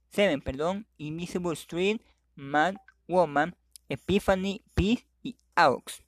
Seven 0.09 0.41
perdón, 0.41 0.85
Invisible 0.97 1.53
Street, 1.53 2.01
Mad 2.35 2.75
Woman, 3.07 3.55
Epiphany, 3.87 4.61
Peace 4.73 5.07
y 5.23 5.37
Aux. 5.55 6.03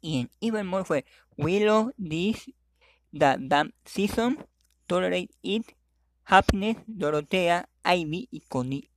Y 0.00 0.22
en 0.22 0.30
Evermore 0.40 0.84
fue 0.84 1.04
Willow, 1.36 1.92
This, 2.02 2.50
The 3.12 3.36
Damn 3.38 3.72
Season, 3.84 4.44
Tolerate 4.88 5.30
It, 5.42 5.66
Happiness, 6.24 6.78
Dorothea, 6.86 7.68
Ivy 7.84 8.28
y 8.32 8.40
Connie 8.40 8.90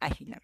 Island. 0.00 0.42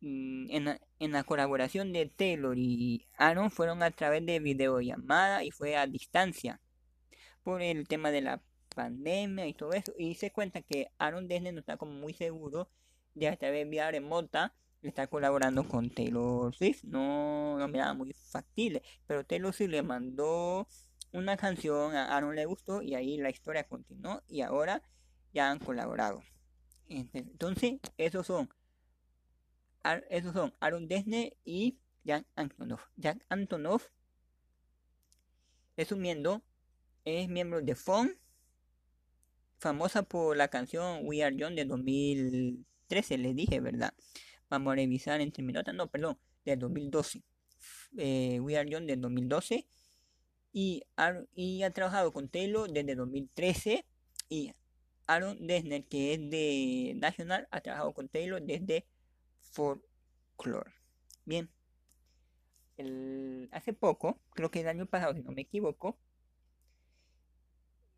Mm, 0.00 0.50
en 0.98 1.12
la, 1.12 1.24
colaboración 1.24 1.92
de 1.92 2.06
Taylor 2.06 2.58
y 2.58 3.06
Aaron 3.16 3.50
fueron 3.52 3.82
a 3.84 3.90
través 3.92 4.26
de 4.26 4.40
videollamada 4.40 5.44
y 5.44 5.52
fue 5.52 5.76
a 5.76 5.86
distancia 5.86 6.60
por 7.44 7.62
el 7.62 7.86
tema 7.86 8.10
de 8.10 8.20
la 8.22 8.42
pandemia 8.74 9.46
y 9.46 9.54
todo 9.54 9.72
eso. 9.74 9.92
Y 9.96 10.16
se 10.16 10.32
cuenta 10.32 10.62
que 10.62 10.88
Aaron 10.98 11.28
Disney 11.28 11.52
no 11.52 11.60
está 11.60 11.76
como 11.76 11.92
muy 11.92 12.14
seguro 12.14 12.68
de 13.14 13.28
a 13.28 13.36
través 13.36 13.64
de 13.64 13.70
vía 13.70 13.90
remota 13.90 14.54
estar 14.82 15.08
colaborando 15.08 15.68
con 15.68 15.90
Taylor 15.90 16.54
Swift. 16.54 16.84
No, 16.84 17.58
no 17.58 17.68
me 17.68 17.78
da 17.78 17.94
muy 17.94 18.12
factible. 18.12 18.82
Pero 19.06 19.24
Taylor 19.24 19.54
Swift 19.54 19.70
le 19.70 19.82
mandó 19.82 20.66
una 21.12 21.36
canción, 21.36 21.94
a 21.94 22.16
Aaron 22.16 22.34
le 22.34 22.46
gustó 22.46 22.82
y 22.82 22.94
ahí 22.94 23.18
la 23.18 23.30
historia 23.30 23.64
continuó 23.64 24.22
y 24.28 24.40
ahora 24.40 24.82
ya 25.32 25.50
han 25.50 25.58
colaborado. 25.60 26.22
Entonces, 26.92 27.80
esos 27.96 28.26
son 28.26 28.48
esos 30.10 30.32
son 30.32 30.54
Aaron 30.60 30.86
Desne 30.86 31.36
y 31.44 31.78
Jack 32.04 32.26
Antonoff. 32.36 32.82
Jack 32.96 33.24
Antonoff 33.28 33.88
es 35.76 35.90
un 35.92 36.00
miembro, 36.00 36.42
es 37.04 37.28
miembro 37.28 37.62
de 37.62 37.74
FON, 37.74 38.16
famosa 39.58 40.02
por 40.02 40.36
la 40.36 40.48
canción 40.48 41.00
We 41.02 41.22
Are 41.22 41.34
Young 41.34 41.54
de 41.54 41.64
2013, 41.64 43.18
les 43.18 43.34
dije, 43.34 43.60
¿verdad? 43.60 43.94
Vamos 44.50 44.72
a 44.72 44.76
revisar 44.76 45.20
entre 45.20 45.42
mi 45.42 45.52
nota, 45.52 45.72
no, 45.72 45.90
perdón, 45.90 46.18
del 46.44 46.58
2012. 46.58 47.22
Eh, 47.96 48.40
We 48.40 48.56
Are 48.56 48.68
Young 48.68 48.86
del 48.86 49.00
2012. 49.00 49.66
Y 50.54 50.82
ha, 50.96 51.14
y 51.34 51.62
ha 51.62 51.70
trabajado 51.70 52.12
con 52.12 52.28
Taylor 52.28 52.70
desde 52.70 52.94
2013 52.94 53.86
y 54.28 54.52
Aaron 55.06 55.46
Dessner, 55.46 55.84
que 55.86 56.14
es 56.14 56.30
de 56.30 56.94
National, 56.96 57.48
ha 57.50 57.60
trabajado 57.60 57.92
con 57.92 58.08
Taylor 58.08 58.42
desde 58.42 58.86
Folklore. 59.40 60.72
Bien. 61.24 61.50
hace 63.52 63.72
poco, 63.72 64.18
creo 64.34 64.50
que 64.50 64.60
el 64.60 64.68
año 64.68 64.86
pasado, 64.86 65.14
si 65.14 65.22
no 65.22 65.32
me 65.32 65.42
equivoco, 65.42 65.98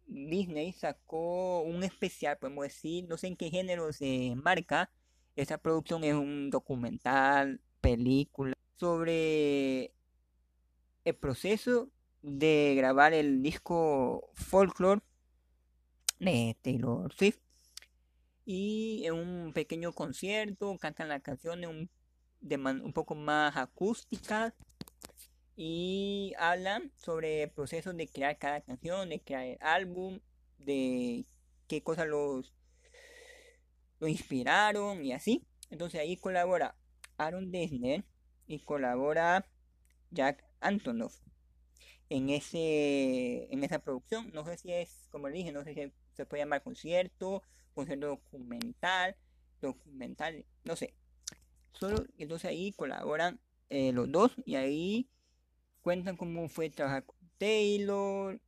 Disney 0.06 0.72
sacó 0.72 1.62
un 1.62 1.82
especial, 1.82 2.38
podemos 2.38 2.64
decir, 2.64 3.06
no 3.08 3.16
sé 3.16 3.28
en 3.28 3.36
qué 3.36 3.50
género 3.50 3.92
se 3.92 4.34
marca. 4.36 4.90
Esa 5.36 5.58
producción 5.58 6.04
es 6.04 6.14
un 6.14 6.50
documental, 6.50 7.60
película, 7.80 8.54
sobre 8.76 9.94
el 11.04 11.16
proceso 11.16 11.90
de 12.22 12.74
grabar 12.76 13.12
el 13.12 13.42
disco 13.42 14.30
Folklore 14.34 15.02
de 16.18 16.56
Taylor 16.62 17.12
Swift. 17.12 17.38
Y 18.44 19.04
en 19.06 19.14
un 19.14 19.52
pequeño 19.52 19.92
concierto 19.92 20.76
cantan 20.78 21.08
las 21.08 21.22
canciones 21.22 21.70
un, 21.70 21.90
un 22.82 22.92
poco 22.92 23.14
más 23.14 23.56
acústicas 23.56 24.52
y 25.56 26.34
hablan 26.38 26.92
sobre 26.96 27.44
el 27.44 27.50
proceso 27.50 27.92
de 27.92 28.08
crear 28.08 28.38
cada 28.38 28.60
canción, 28.60 29.08
de 29.08 29.20
crear 29.20 29.44
el 29.44 29.58
álbum, 29.60 30.20
de 30.58 31.24
qué 31.68 31.82
cosas 31.82 32.06
los 32.06 32.52
lo 34.00 34.08
inspiraron 34.08 35.04
y 35.04 35.12
así. 35.12 35.46
Entonces 35.70 36.00
ahí 36.00 36.16
colabora 36.16 36.76
Aaron 37.16 37.50
Dessner 37.50 38.04
y 38.46 38.58
colabora 38.60 39.46
Jack 40.10 40.44
Antonoff 40.60 41.20
en 42.10 42.30
ese 42.30 43.52
en 43.52 43.64
esa 43.64 43.78
producción. 43.78 44.30
No 44.32 44.44
sé 44.44 44.58
si 44.58 44.72
es, 44.72 45.08
como 45.10 45.28
le 45.28 45.38
dije, 45.38 45.52
no 45.52 45.64
sé 45.64 45.74
si 45.74 45.92
se 46.14 46.26
puede 46.26 46.42
llamar 46.42 46.62
concierto, 46.62 47.42
concierto 47.74 48.06
documental, 48.08 49.16
documental, 49.60 50.44
no 50.64 50.76
sé. 50.76 50.94
Solo 51.72 52.04
entonces 52.18 52.50
ahí 52.50 52.72
colaboran 52.72 53.40
eh, 53.68 53.92
los 53.92 54.10
dos 54.10 54.32
y 54.44 54.54
ahí 54.54 55.08
cuentan 55.82 56.16
cómo 56.16 56.48
fue 56.48 56.70
trabajar 56.70 57.04
con 57.04 57.16
Taylor 57.38 58.40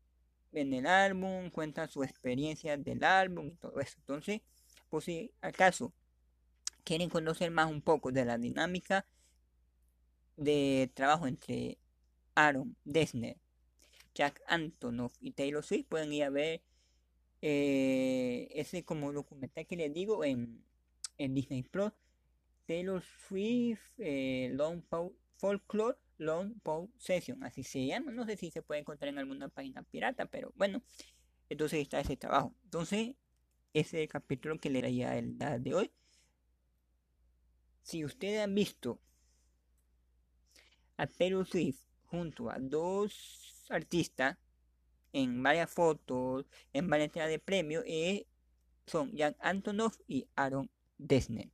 en 0.53 0.73
el 0.73 0.87
álbum, 0.87 1.51
cuentan 1.51 1.89
su 1.89 2.03
experiencia 2.03 2.77
del 2.77 3.05
álbum 3.05 3.49
y 3.49 3.57
todo 3.57 3.81
eso. 3.81 3.97
Entonces, 3.99 4.41
por 4.89 5.03
si 5.03 5.33
acaso 5.41 5.93
quieren 6.85 7.11
conocer 7.11 7.51
más 7.51 7.71
un 7.71 7.83
poco 7.83 8.13
de 8.13 8.25
la 8.25 8.39
dinámica 8.39 9.07
de 10.37 10.91
trabajo 10.95 11.27
entre 11.27 11.79
Aaron 12.35 12.77
Dessner, 12.85 13.37
Jack 14.15 14.41
Antonoff 14.47 15.15
y 15.21 15.33
Taylor 15.33 15.65
Swift, 15.65 15.87
pueden 15.89 16.13
ir 16.13 16.25
a 16.25 16.31
ver 16.31 16.63
eh, 17.43 18.49
ese 18.53 18.85
como 18.85 19.13
documental 19.13 19.67
que 19.67 19.77
les 19.77 19.93
digo 19.93 20.25
en, 20.25 20.65
Disney 21.19 21.63
Plus. 21.63 21.93
Taylor 22.67 23.03
Swift, 23.29 23.81
eh, 23.99 24.51
Long 24.53 24.83
Folklore, 25.37 25.97
Long 26.19 26.59
Paul 26.63 26.91
Session, 26.99 27.45
así 27.45 27.63
se 27.63 27.87
llama. 27.87 28.11
No 28.11 28.27
sé 28.27 28.37
si 28.37 28.51
se 28.51 28.63
puede 28.63 28.81
encontrar 28.81 29.11
en 29.11 29.19
alguna 29.19 29.49
página 29.49 29.83
pirata, 29.83 30.27
pero 30.27 30.53
bueno, 30.57 30.83
entonces 31.49 31.81
está 31.81 32.01
ese 32.01 32.17
trabajo. 32.17 32.55
Entonces, 32.65 33.15
ese 33.73 34.09
capítulo 34.09 34.59
que 34.59 34.71
le 34.71 34.83
daría 34.83 35.17
el 35.17 35.39
día 35.39 35.59
de 35.59 35.75
hoy. 35.75 35.93
Si 37.83 38.05
ustedes 38.05 38.41
han 38.41 38.55
visto 38.55 39.01
a 40.97 41.07
Taylor 41.07 41.47
Swift 41.47 41.79
junto 42.05 42.51
a 42.51 42.59
dos 42.59 43.65
artistas 43.69 44.39
en 45.17 45.43
varias 45.43 45.71
fotos, 45.71 46.45
en 46.75 46.91
varias 46.91 47.07
entregas 47.07 47.31
de 47.31 47.39
premios, 47.39 47.83
eh, 47.87 48.27
son 48.87 49.17
Jan 49.17 49.35
Antonoff 49.41 49.99
y 50.07 50.29
Aaron 50.37 50.71
Dessner. 50.99 51.51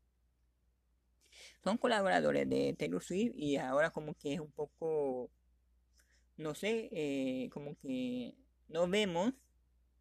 Son 1.63 1.79
colaboradores 1.79 2.49
de 2.49 2.75
Taylor 2.77 3.03
Swift 3.03 3.33
y 3.37 3.57
ahora 3.57 3.91
como 3.91 4.15
que 4.15 4.35
es 4.35 4.41
un 4.41 4.51
poco, 4.51 5.31
no 6.37 6.57
sé, 6.57 6.89
eh, 6.91 7.51
como 7.53 7.77
que 7.77 8.35
no 8.67 8.89
vemos, 8.89 9.33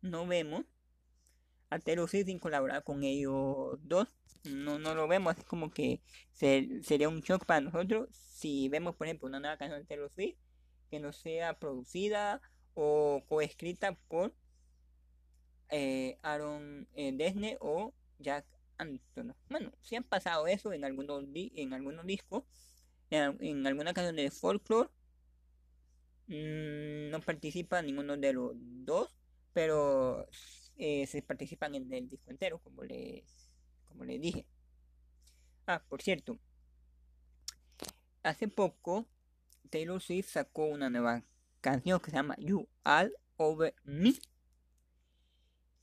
no 0.02 0.26
vemos 0.26 0.66
a 1.70 1.78
Taylor 1.78 2.10
Swift 2.10 2.26
sin 2.26 2.40
colaborar 2.40 2.84
con 2.84 3.04
ellos 3.04 3.78
dos. 3.84 4.08
No, 4.44 4.80
no 4.80 4.96
lo 4.96 5.08
vemos, 5.08 5.38
es 5.38 5.44
como 5.46 5.70
que 5.70 6.02
sería 6.34 7.10
un 7.10 7.22
shock 7.22 7.46
para 7.46 7.62
nosotros 7.62 8.10
si 8.12 8.70
vemos, 8.70 8.96
por 8.96 9.06
ejemplo, 9.06 9.28
una 9.28 9.40
nueva 9.40 9.58
canción 9.58 9.82
de 9.82 9.86
Taylor 9.86 10.12
Swift 10.12 10.38
que 10.90 11.00
no 11.00 11.14
sea 11.14 11.60
producida 11.60 12.42
o 12.74 13.24
coescrita 13.28 13.94
por 14.08 14.34
eh, 15.70 16.18
Aaron 16.22 16.88
eh, 16.96 17.58
o 17.60 17.94
Jack 18.20 18.46
Antonoff. 18.78 19.38
Bueno, 19.50 19.72
si 19.82 19.96
han 19.96 20.04
pasado 20.04 20.48
eso 20.48 20.74
en 20.74 20.84
algunos, 20.84 21.24
en 21.34 21.74
algunos 21.74 22.06
discos, 22.06 22.44
en, 23.10 23.68
alguna 23.68 23.94
canción 23.94 24.16
de 24.16 24.32
folklore, 24.32 24.90
mm, 26.28 27.10
no 27.10 27.22
participa 27.22 27.82
ninguno 27.82 28.18
de 28.18 28.34
los 28.34 28.52
dos, 28.56 29.16
pero 29.54 30.28
eh, 30.78 31.06
se 31.08 31.22
participan 31.22 31.76
en 31.76 31.92
el 31.94 32.08
disco 32.10 32.32
entero, 32.32 32.60
como 32.60 32.84
les, 32.84 33.24
como 33.88 34.04
les 34.04 34.20
dije. 34.22 34.46
Ah, 35.68 35.84
por 35.88 36.02
cierto, 36.02 36.40
hace 38.24 38.48
poco 38.48 39.06
Taylor 39.70 40.02
Swift 40.02 40.30
sacó 40.30 40.66
una 40.66 40.90
nueva 40.90 41.24
canción 41.62 42.00
que 42.00 42.12
se 42.12 42.18
llama 42.18 42.36
You 42.40 42.68
All 42.84 43.14
Over 43.38 43.74
Me, 43.84 44.14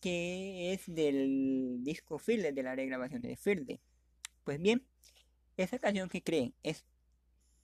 que 0.01 0.73
es 0.73 0.83
del 0.87 1.79
disco 1.83 2.19
Field, 2.19 2.55
de 2.55 2.63
la 2.63 2.75
regrabación 2.75 3.23
de 3.23 3.37
Field. 3.37 3.81
Pues 4.45 4.61
bien, 4.61 4.87
esa 5.57 5.79
canción 5.79 6.09
que 6.09 6.23
creen 6.23 6.55
es 6.63 6.85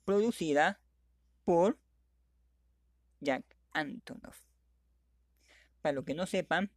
producida 0.05 0.79
por 1.43 1.77
Jack 3.19 3.45
Antonoff. 3.71 4.41
Para 5.81 5.93
los 5.93 6.05
que 6.05 6.15
no 6.15 6.25
sepan, 6.25 6.71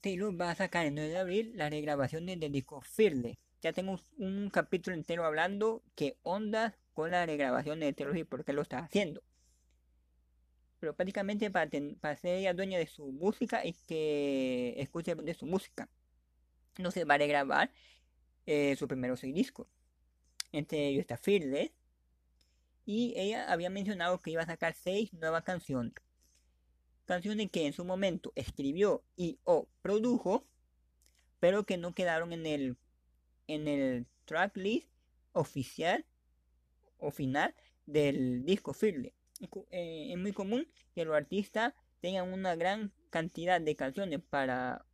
Taylor 0.00 0.40
va 0.40 0.50
a 0.50 0.54
sacar 0.54 0.86
en 0.86 0.94
9 0.94 1.10
de 1.10 1.18
abril 1.18 1.52
la 1.56 1.68
regrabación 1.68 2.26
del 2.26 2.52
disco 2.52 2.80
Field. 2.80 3.36
Ya 3.60 3.72
tengo 3.72 4.00
un 4.16 4.50
capítulo 4.50 4.96
entero 4.96 5.24
hablando 5.24 5.82
que 5.94 6.16
ondas 6.22 6.74
con 6.92 7.10
la 7.10 7.26
regrabación 7.26 7.80
de 7.80 7.92
Taylor 7.92 8.14
Swift, 8.14 8.28
porque 8.28 8.52
lo 8.52 8.62
está 8.62 8.78
haciendo 8.78 9.22
pero 10.78 10.94
prácticamente 10.94 11.50
para, 11.50 11.70
para 12.00 12.16
ser 12.16 12.36
ella 12.36 12.54
dueña 12.54 12.78
de 12.78 12.86
su 12.86 13.10
música 13.12 13.64
y 13.64 13.72
que 13.72 14.74
escuche 14.78 15.14
de 15.14 15.34
su 15.34 15.46
música. 15.46 15.88
No 16.78 16.90
se 16.90 17.04
va 17.04 17.14
a 17.14 17.18
grabar 17.18 17.72
eh, 18.46 18.76
su 18.76 18.86
primero 18.86 19.16
seis 19.16 19.34
discos. 19.34 19.66
Entre 20.52 20.88
ellos 20.88 21.00
está 21.00 21.16
Fearless. 21.16 21.72
Y 22.86 23.12
ella 23.16 23.52
había 23.52 23.68
mencionado 23.68 24.18
que 24.18 24.30
iba 24.30 24.42
a 24.42 24.46
sacar 24.46 24.74
seis 24.74 25.12
nuevas 25.12 25.42
canciones. 25.42 25.92
Canciones 27.04 27.50
que 27.50 27.66
en 27.66 27.72
su 27.72 27.84
momento 27.84 28.32
escribió 28.34 29.04
y 29.16 29.38
o 29.44 29.68
produjo, 29.82 30.46
pero 31.40 31.64
que 31.64 31.76
no 31.76 31.92
quedaron 31.92 32.32
en 32.32 32.46
el, 32.46 32.76
en 33.46 33.68
el 33.68 34.06
tracklist 34.24 34.88
oficial 35.32 36.06
o 36.98 37.10
final 37.10 37.54
del 37.86 38.44
disco 38.44 38.72
Fearless. 38.72 39.17
Eh, 39.40 40.08
es 40.12 40.18
muy 40.18 40.32
común 40.32 40.66
que 40.94 41.04
los 41.04 41.16
artistas 41.16 41.74
tengan 42.00 42.32
una 42.32 42.56
gran 42.56 42.92
cantidad 43.10 43.60
de 43.60 43.76
canciones 43.76 44.20
para 44.20 44.84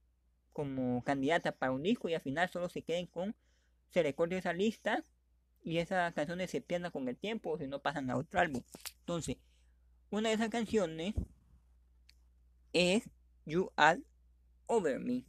como 0.52 1.02
candidata 1.02 1.52
para 1.52 1.72
un 1.72 1.82
disco 1.82 2.08
y 2.08 2.14
al 2.14 2.20
final 2.20 2.48
solo 2.48 2.68
se 2.68 2.82
queden 2.82 3.06
con 3.06 3.34
se 3.90 4.02
recorte 4.02 4.36
esa 4.36 4.52
lista 4.52 5.02
y 5.62 5.78
esas 5.78 6.12
canciones 6.14 6.50
se 6.50 6.60
pierdan 6.60 6.92
con 6.92 7.08
el 7.08 7.16
tiempo 7.16 7.50
o 7.50 7.58
si 7.58 7.66
no 7.66 7.80
pasan 7.80 8.10
a 8.10 8.16
otro 8.16 8.40
álbum. 8.40 8.62
Entonces, 9.00 9.38
una 10.10 10.28
de 10.28 10.34
esas 10.34 10.50
canciones 10.50 11.14
es 12.72 13.08
You 13.46 13.70
All 13.76 14.04
Over 14.66 14.98
Me, 15.00 15.24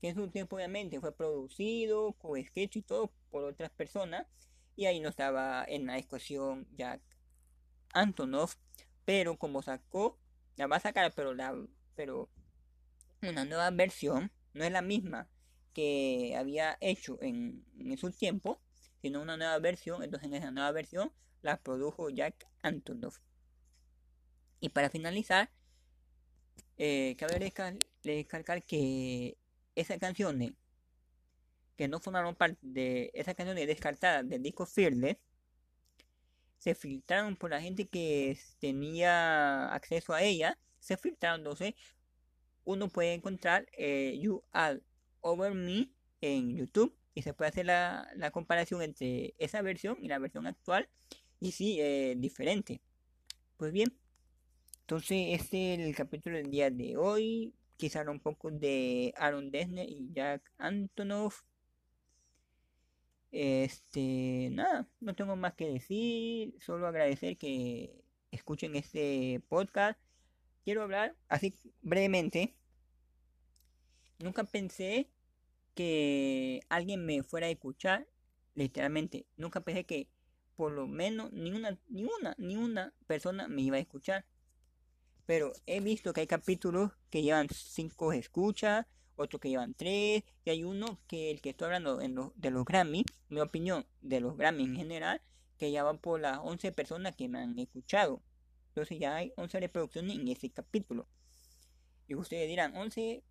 que 0.00 0.08
en 0.08 0.14
su 0.14 0.28
tiempo 0.28 0.56
obviamente 0.56 1.00
fue 1.00 1.14
producido, 1.14 2.12
coescrito 2.12 2.78
y 2.78 2.82
todo 2.82 3.12
por 3.30 3.44
otras 3.44 3.70
personas 3.70 4.26
y 4.76 4.86
ahí 4.86 5.00
no 5.00 5.08
estaba 5.08 5.64
en 5.66 5.86
la 5.86 5.94
discusión 5.94 6.66
Jack 6.76 7.00
Antonov, 8.00 8.50
pero 9.04 9.36
como 9.36 9.62
sacó, 9.62 10.18
la 10.56 10.66
va 10.66 10.76
a 10.76 10.80
sacar, 10.80 11.12
pero 11.14 11.34
la, 11.34 11.54
pero 11.94 12.28
una 13.22 13.44
nueva 13.44 13.70
versión 13.70 14.30
no 14.54 14.64
es 14.64 14.72
la 14.72 14.82
misma 14.82 15.28
que 15.72 16.34
había 16.38 16.78
hecho 16.80 17.18
en, 17.22 17.64
en 17.78 17.98
su 17.98 18.10
tiempo, 18.10 18.60
sino 19.02 19.20
una 19.20 19.36
nueva 19.36 19.58
versión. 19.58 20.02
Entonces 20.02 20.28
en 20.28 20.34
esa 20.34 20.50
nueva 20.50 20.72
versión 20.72 21.12
la 21.42 21.58
produjo 21.58 22.10
Jack 22.10 22.46
Antonov. 22.62 23.14
Y 24.60 24.70
para 24.70 24.90
finalizar, 24.90 25.50
eh, 26.78 27.16
cabe 27.18 27.38
recalcar 28.02 28.62
que 28.64 29.36
esas 29.74 29.98
canciones 29.98 30.52
que 31.76 31.88
no 31.88 32.00
formaron 32.00 32.34
parte 32.34 32.58
de 32.62 33.10
esas 33.14 33.34
canciones 33.34 33.66
descartadas 33.66 34.28
del 34.28 34.42
disco 34.42 34.66
Fearless 34.66 35.16
se 36.58 36.74
filtraron 36.74 37.36
por 37.36 37.50
la 37.50 37.60
gente 37.60 37.86
que 37.86 38.38
tenía 38.58 39.72
acceso 39.72 40.12
a 40.12 40.22
ella, 40.22 40.58
se 40.80 40.96
filtraron, 40.96 41.40
entonces 41.40 41.74
uno 42.64 42.88
puede 42.88 43.14
encontrar 43.14 43.66
eh, 43.76 44.18
You 44.20 44.42
All 44.52 44.82
Over 45.20 45.54
Me 45.54 45.90
en 46.20 46.56
YouTube 46.56 46.96
y 47.14 47.22
se 47.22 47.32
puede 47.32 47.48
hacer 47.48 47.66
la, 47.66 48.30
comparación 48.32 48.82
entre 48.82 49.34
esa 49.38 49.62
versión 49.62 49.96
y 50.02 50.08
la 50.08 50.18
versión 50.18 50.46
actual 50.46 50.88
y 51.40 51.52
sí, 51.52 51.80
eh, 51.80 52.14
diferente. 52.18 52.80
Pues 53.56 53.72
bien, 53.72 53.96
entonces 54.82 55.40
este 55.40 55.74
es 55.74 55.80
el 55.80 55.94
capítulo 55.94 56.36
del 56.36 56.50
día 56.50 56.70
de 56.70 56.96
hoy. 56.96 57.54
Quizá 57.76 58.08
un 58.10 58.20
poco 58.20 58.50
de 58.50 59.12
Aaron 59.16 59.50
Dessner 59.50 59.88
y 59.88 60.12
Jack 60.12 60.52
Antonoff. 60.58 61.42
Este, 63.30 64.48
nada, 64.52 64.88
no 65.00 65.14
tengo 65.14 65.36
más 65.36 65.54
que 65.54 65.66
decir, 65.66 66.54
solo 66.60 66.86
agradecer 66.86 67.36
que 67.36 68.04
escuchen 68.30 68.76
este 68.76 69.42
podcast. 69.48 70.00
Quiero 70.64 70.82
hablar 70.82 71.16
así 71.28 71.54
brevemente. 71.82 72.54
Nunca 74.18 74.44
pensé 74.44 75.10
que 75.74 76.60
alguien 76.68 77.04
me 77.04 77.22
fuera 77.22 77.46
a 77.46 77.50
escuchar, 77.50 78.08
literalmente. 78.54 79.26
Nunca 79.36 79.60
pensé 79.60 79.84
que 79.84 80.08
por 80.56 80.72
lo 80.72 80.86
menos 80.86 81.32
ni 81.32 81.52
una, 81.52 81.78
ni 81.88 82.04
una, 82.04 82.34
ni 82.38 82.56
una 82.56 82.94
persona 83.06 83.46
me 83.46 83.62
iba 83.62 83.76
a 83.76 83.80
escuchar. 83.80 84.24
Pero 85.26 85.52
he 85.66 85.80
visto 85.80 86.12
que 86.12 86.22
hay 86.22 86.26
capítulos 86.26 86.92
que 87.10 87.22
llevan 87.22 87.48
cinco 87.50 88.12
escuchas, 88.12 88.86
otros 89.16 89.40
que 89.40 89.48
llevan 89.48 89.74
tres, 89.74 90.22
y 90.44 90.50
hay 90.50 90.64
uno 90.64 90.98
que 91.06 91.30
el 91.30 91.40
que 91.40 91.50
estoy 91.50 91.66
hablando 91.66 92.00
en 92.00 92.14
de 92.34 92.50
los 92.50 92.64
Grammy, 92.64 93.04
mi 93.28 93.40
opinión 93.40 93.86
de 94.00 94.20
los 94.20 94.36
Grammy 94.36 94.64
en 94.64 94.76
general, 94.76 95.20
que 95.58 95.70
ya 95.72 95.82
van 95.82 95.98
por 95.98 96.20
las 96.20 96.38
11 96.38 96.72
personas 96.72 97.16
que 97.16 97.28
me 97.28 97.38
han 97.40 97.58
escuchado. 97.58 98.22
Entonces 98.68 98.98
ya 98.98 99.16
hay 99.16 99.32
11 99.36 99.60
reproducciones 99.60 100.18
en 100.18 100.28
ese 100.28 100.50
capítulo. 100.50 101.06
Y 102.08 102.14
ustedes 102.14 102.48
dirán, 102.48 102.76
11 102.76 103.22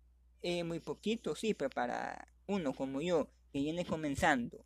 es 0.42 0.64
muy 0.64 0.80
poquito, 0.80 1.34
sí, 1.34 1.54
pero 1.54 1.70
para 1.70 2.28
uno 2.46 2.74
como 2.74 3.00
yo, 3.00 3.28
que 3.52 3.60
viene 3.60 3.84
comenzando, 3.84 4.64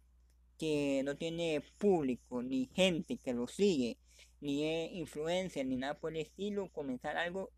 que 0.58 1.02
no 1.04 1.16
tiene 1.16 1.62
público, 1.78 2.42
ni 2.42 2.66
gente 2.66 3.16
que 3.16 3.32
lo 3.32 3.46
sigue, 3.46 3.98
ni 4.40 4.64
es 4.64 4.92
influencer, 4.92 5.66
ni 5.66 5.76
nada 5.76 5.98
por 5.98 6.12
el 6.12 6.22
estilo, 6.22 6.70
comenzar 6.72 7.16
algo 7.16 7.50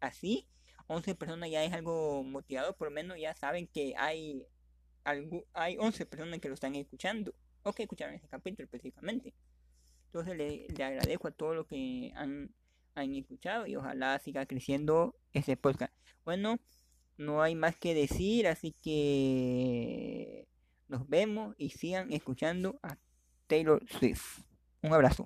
así, 0.00 0.46
11 0.86 1.14
personas 1.14 1.50
ya 1.50 1.64
es 1.64 1.72
algo 1.72 2.22
motivado, 2.24 2.76
por 2.76 2.88
lo 2.88 2.94
menos 2.94 3.18
ya 3.18 3.34
saben 3.34 3.66
que 3.66 3.94
hay, 3.96 4.46
hay 5.04 5.76
11 5.78 6.06
personas 6.06 6.40
que 6.40 6.48
lo 6.48 6.54
están 6.54 6.74
escuchando, 6.74 7.34
o 7.62 7.72
que 7.72 7.84
escucharon 7.84 8.14
ese 8.14 8.28
capítulo 8.28 8.64
específicamente. 8.64 9.34
Entonces 10.06 10.36
le, 10.36 10.66
le 10.68 10.84
agradezco 10.84 11.28
a 11.28 11.32
todos 11.32 11.54
los 11.56 11.66
que 11.66 12.12
han, 12.14 12.50
han 12.94 13.14
escuchado 13.14 13.66
y 13.66 13.76
ojalá 13.76 14.18
siga 14.18 14.46
creciendo 14.46 15.16
ese 15.32 15.56
podcast. 15.56 15.92
Bueno, 16.24 16.58
no 17.16 17.42
hay 17.42 17.54
más 17.54 17.76
que 17.76 17.94
decir, 17.94 18.46
así 18.46 18.74
que 18.82 20.46
nos 20.88 21.08
vemos 21.08 21.54
y 21.58 21.70
sigan 21.70 22.12
escuchando 22.12 22.78
a 22.82 22.96
Taylor 23.46 23.82
Swift. 23.88 24.40
Un 24.82 24.92
abrazo. 24.92 25.20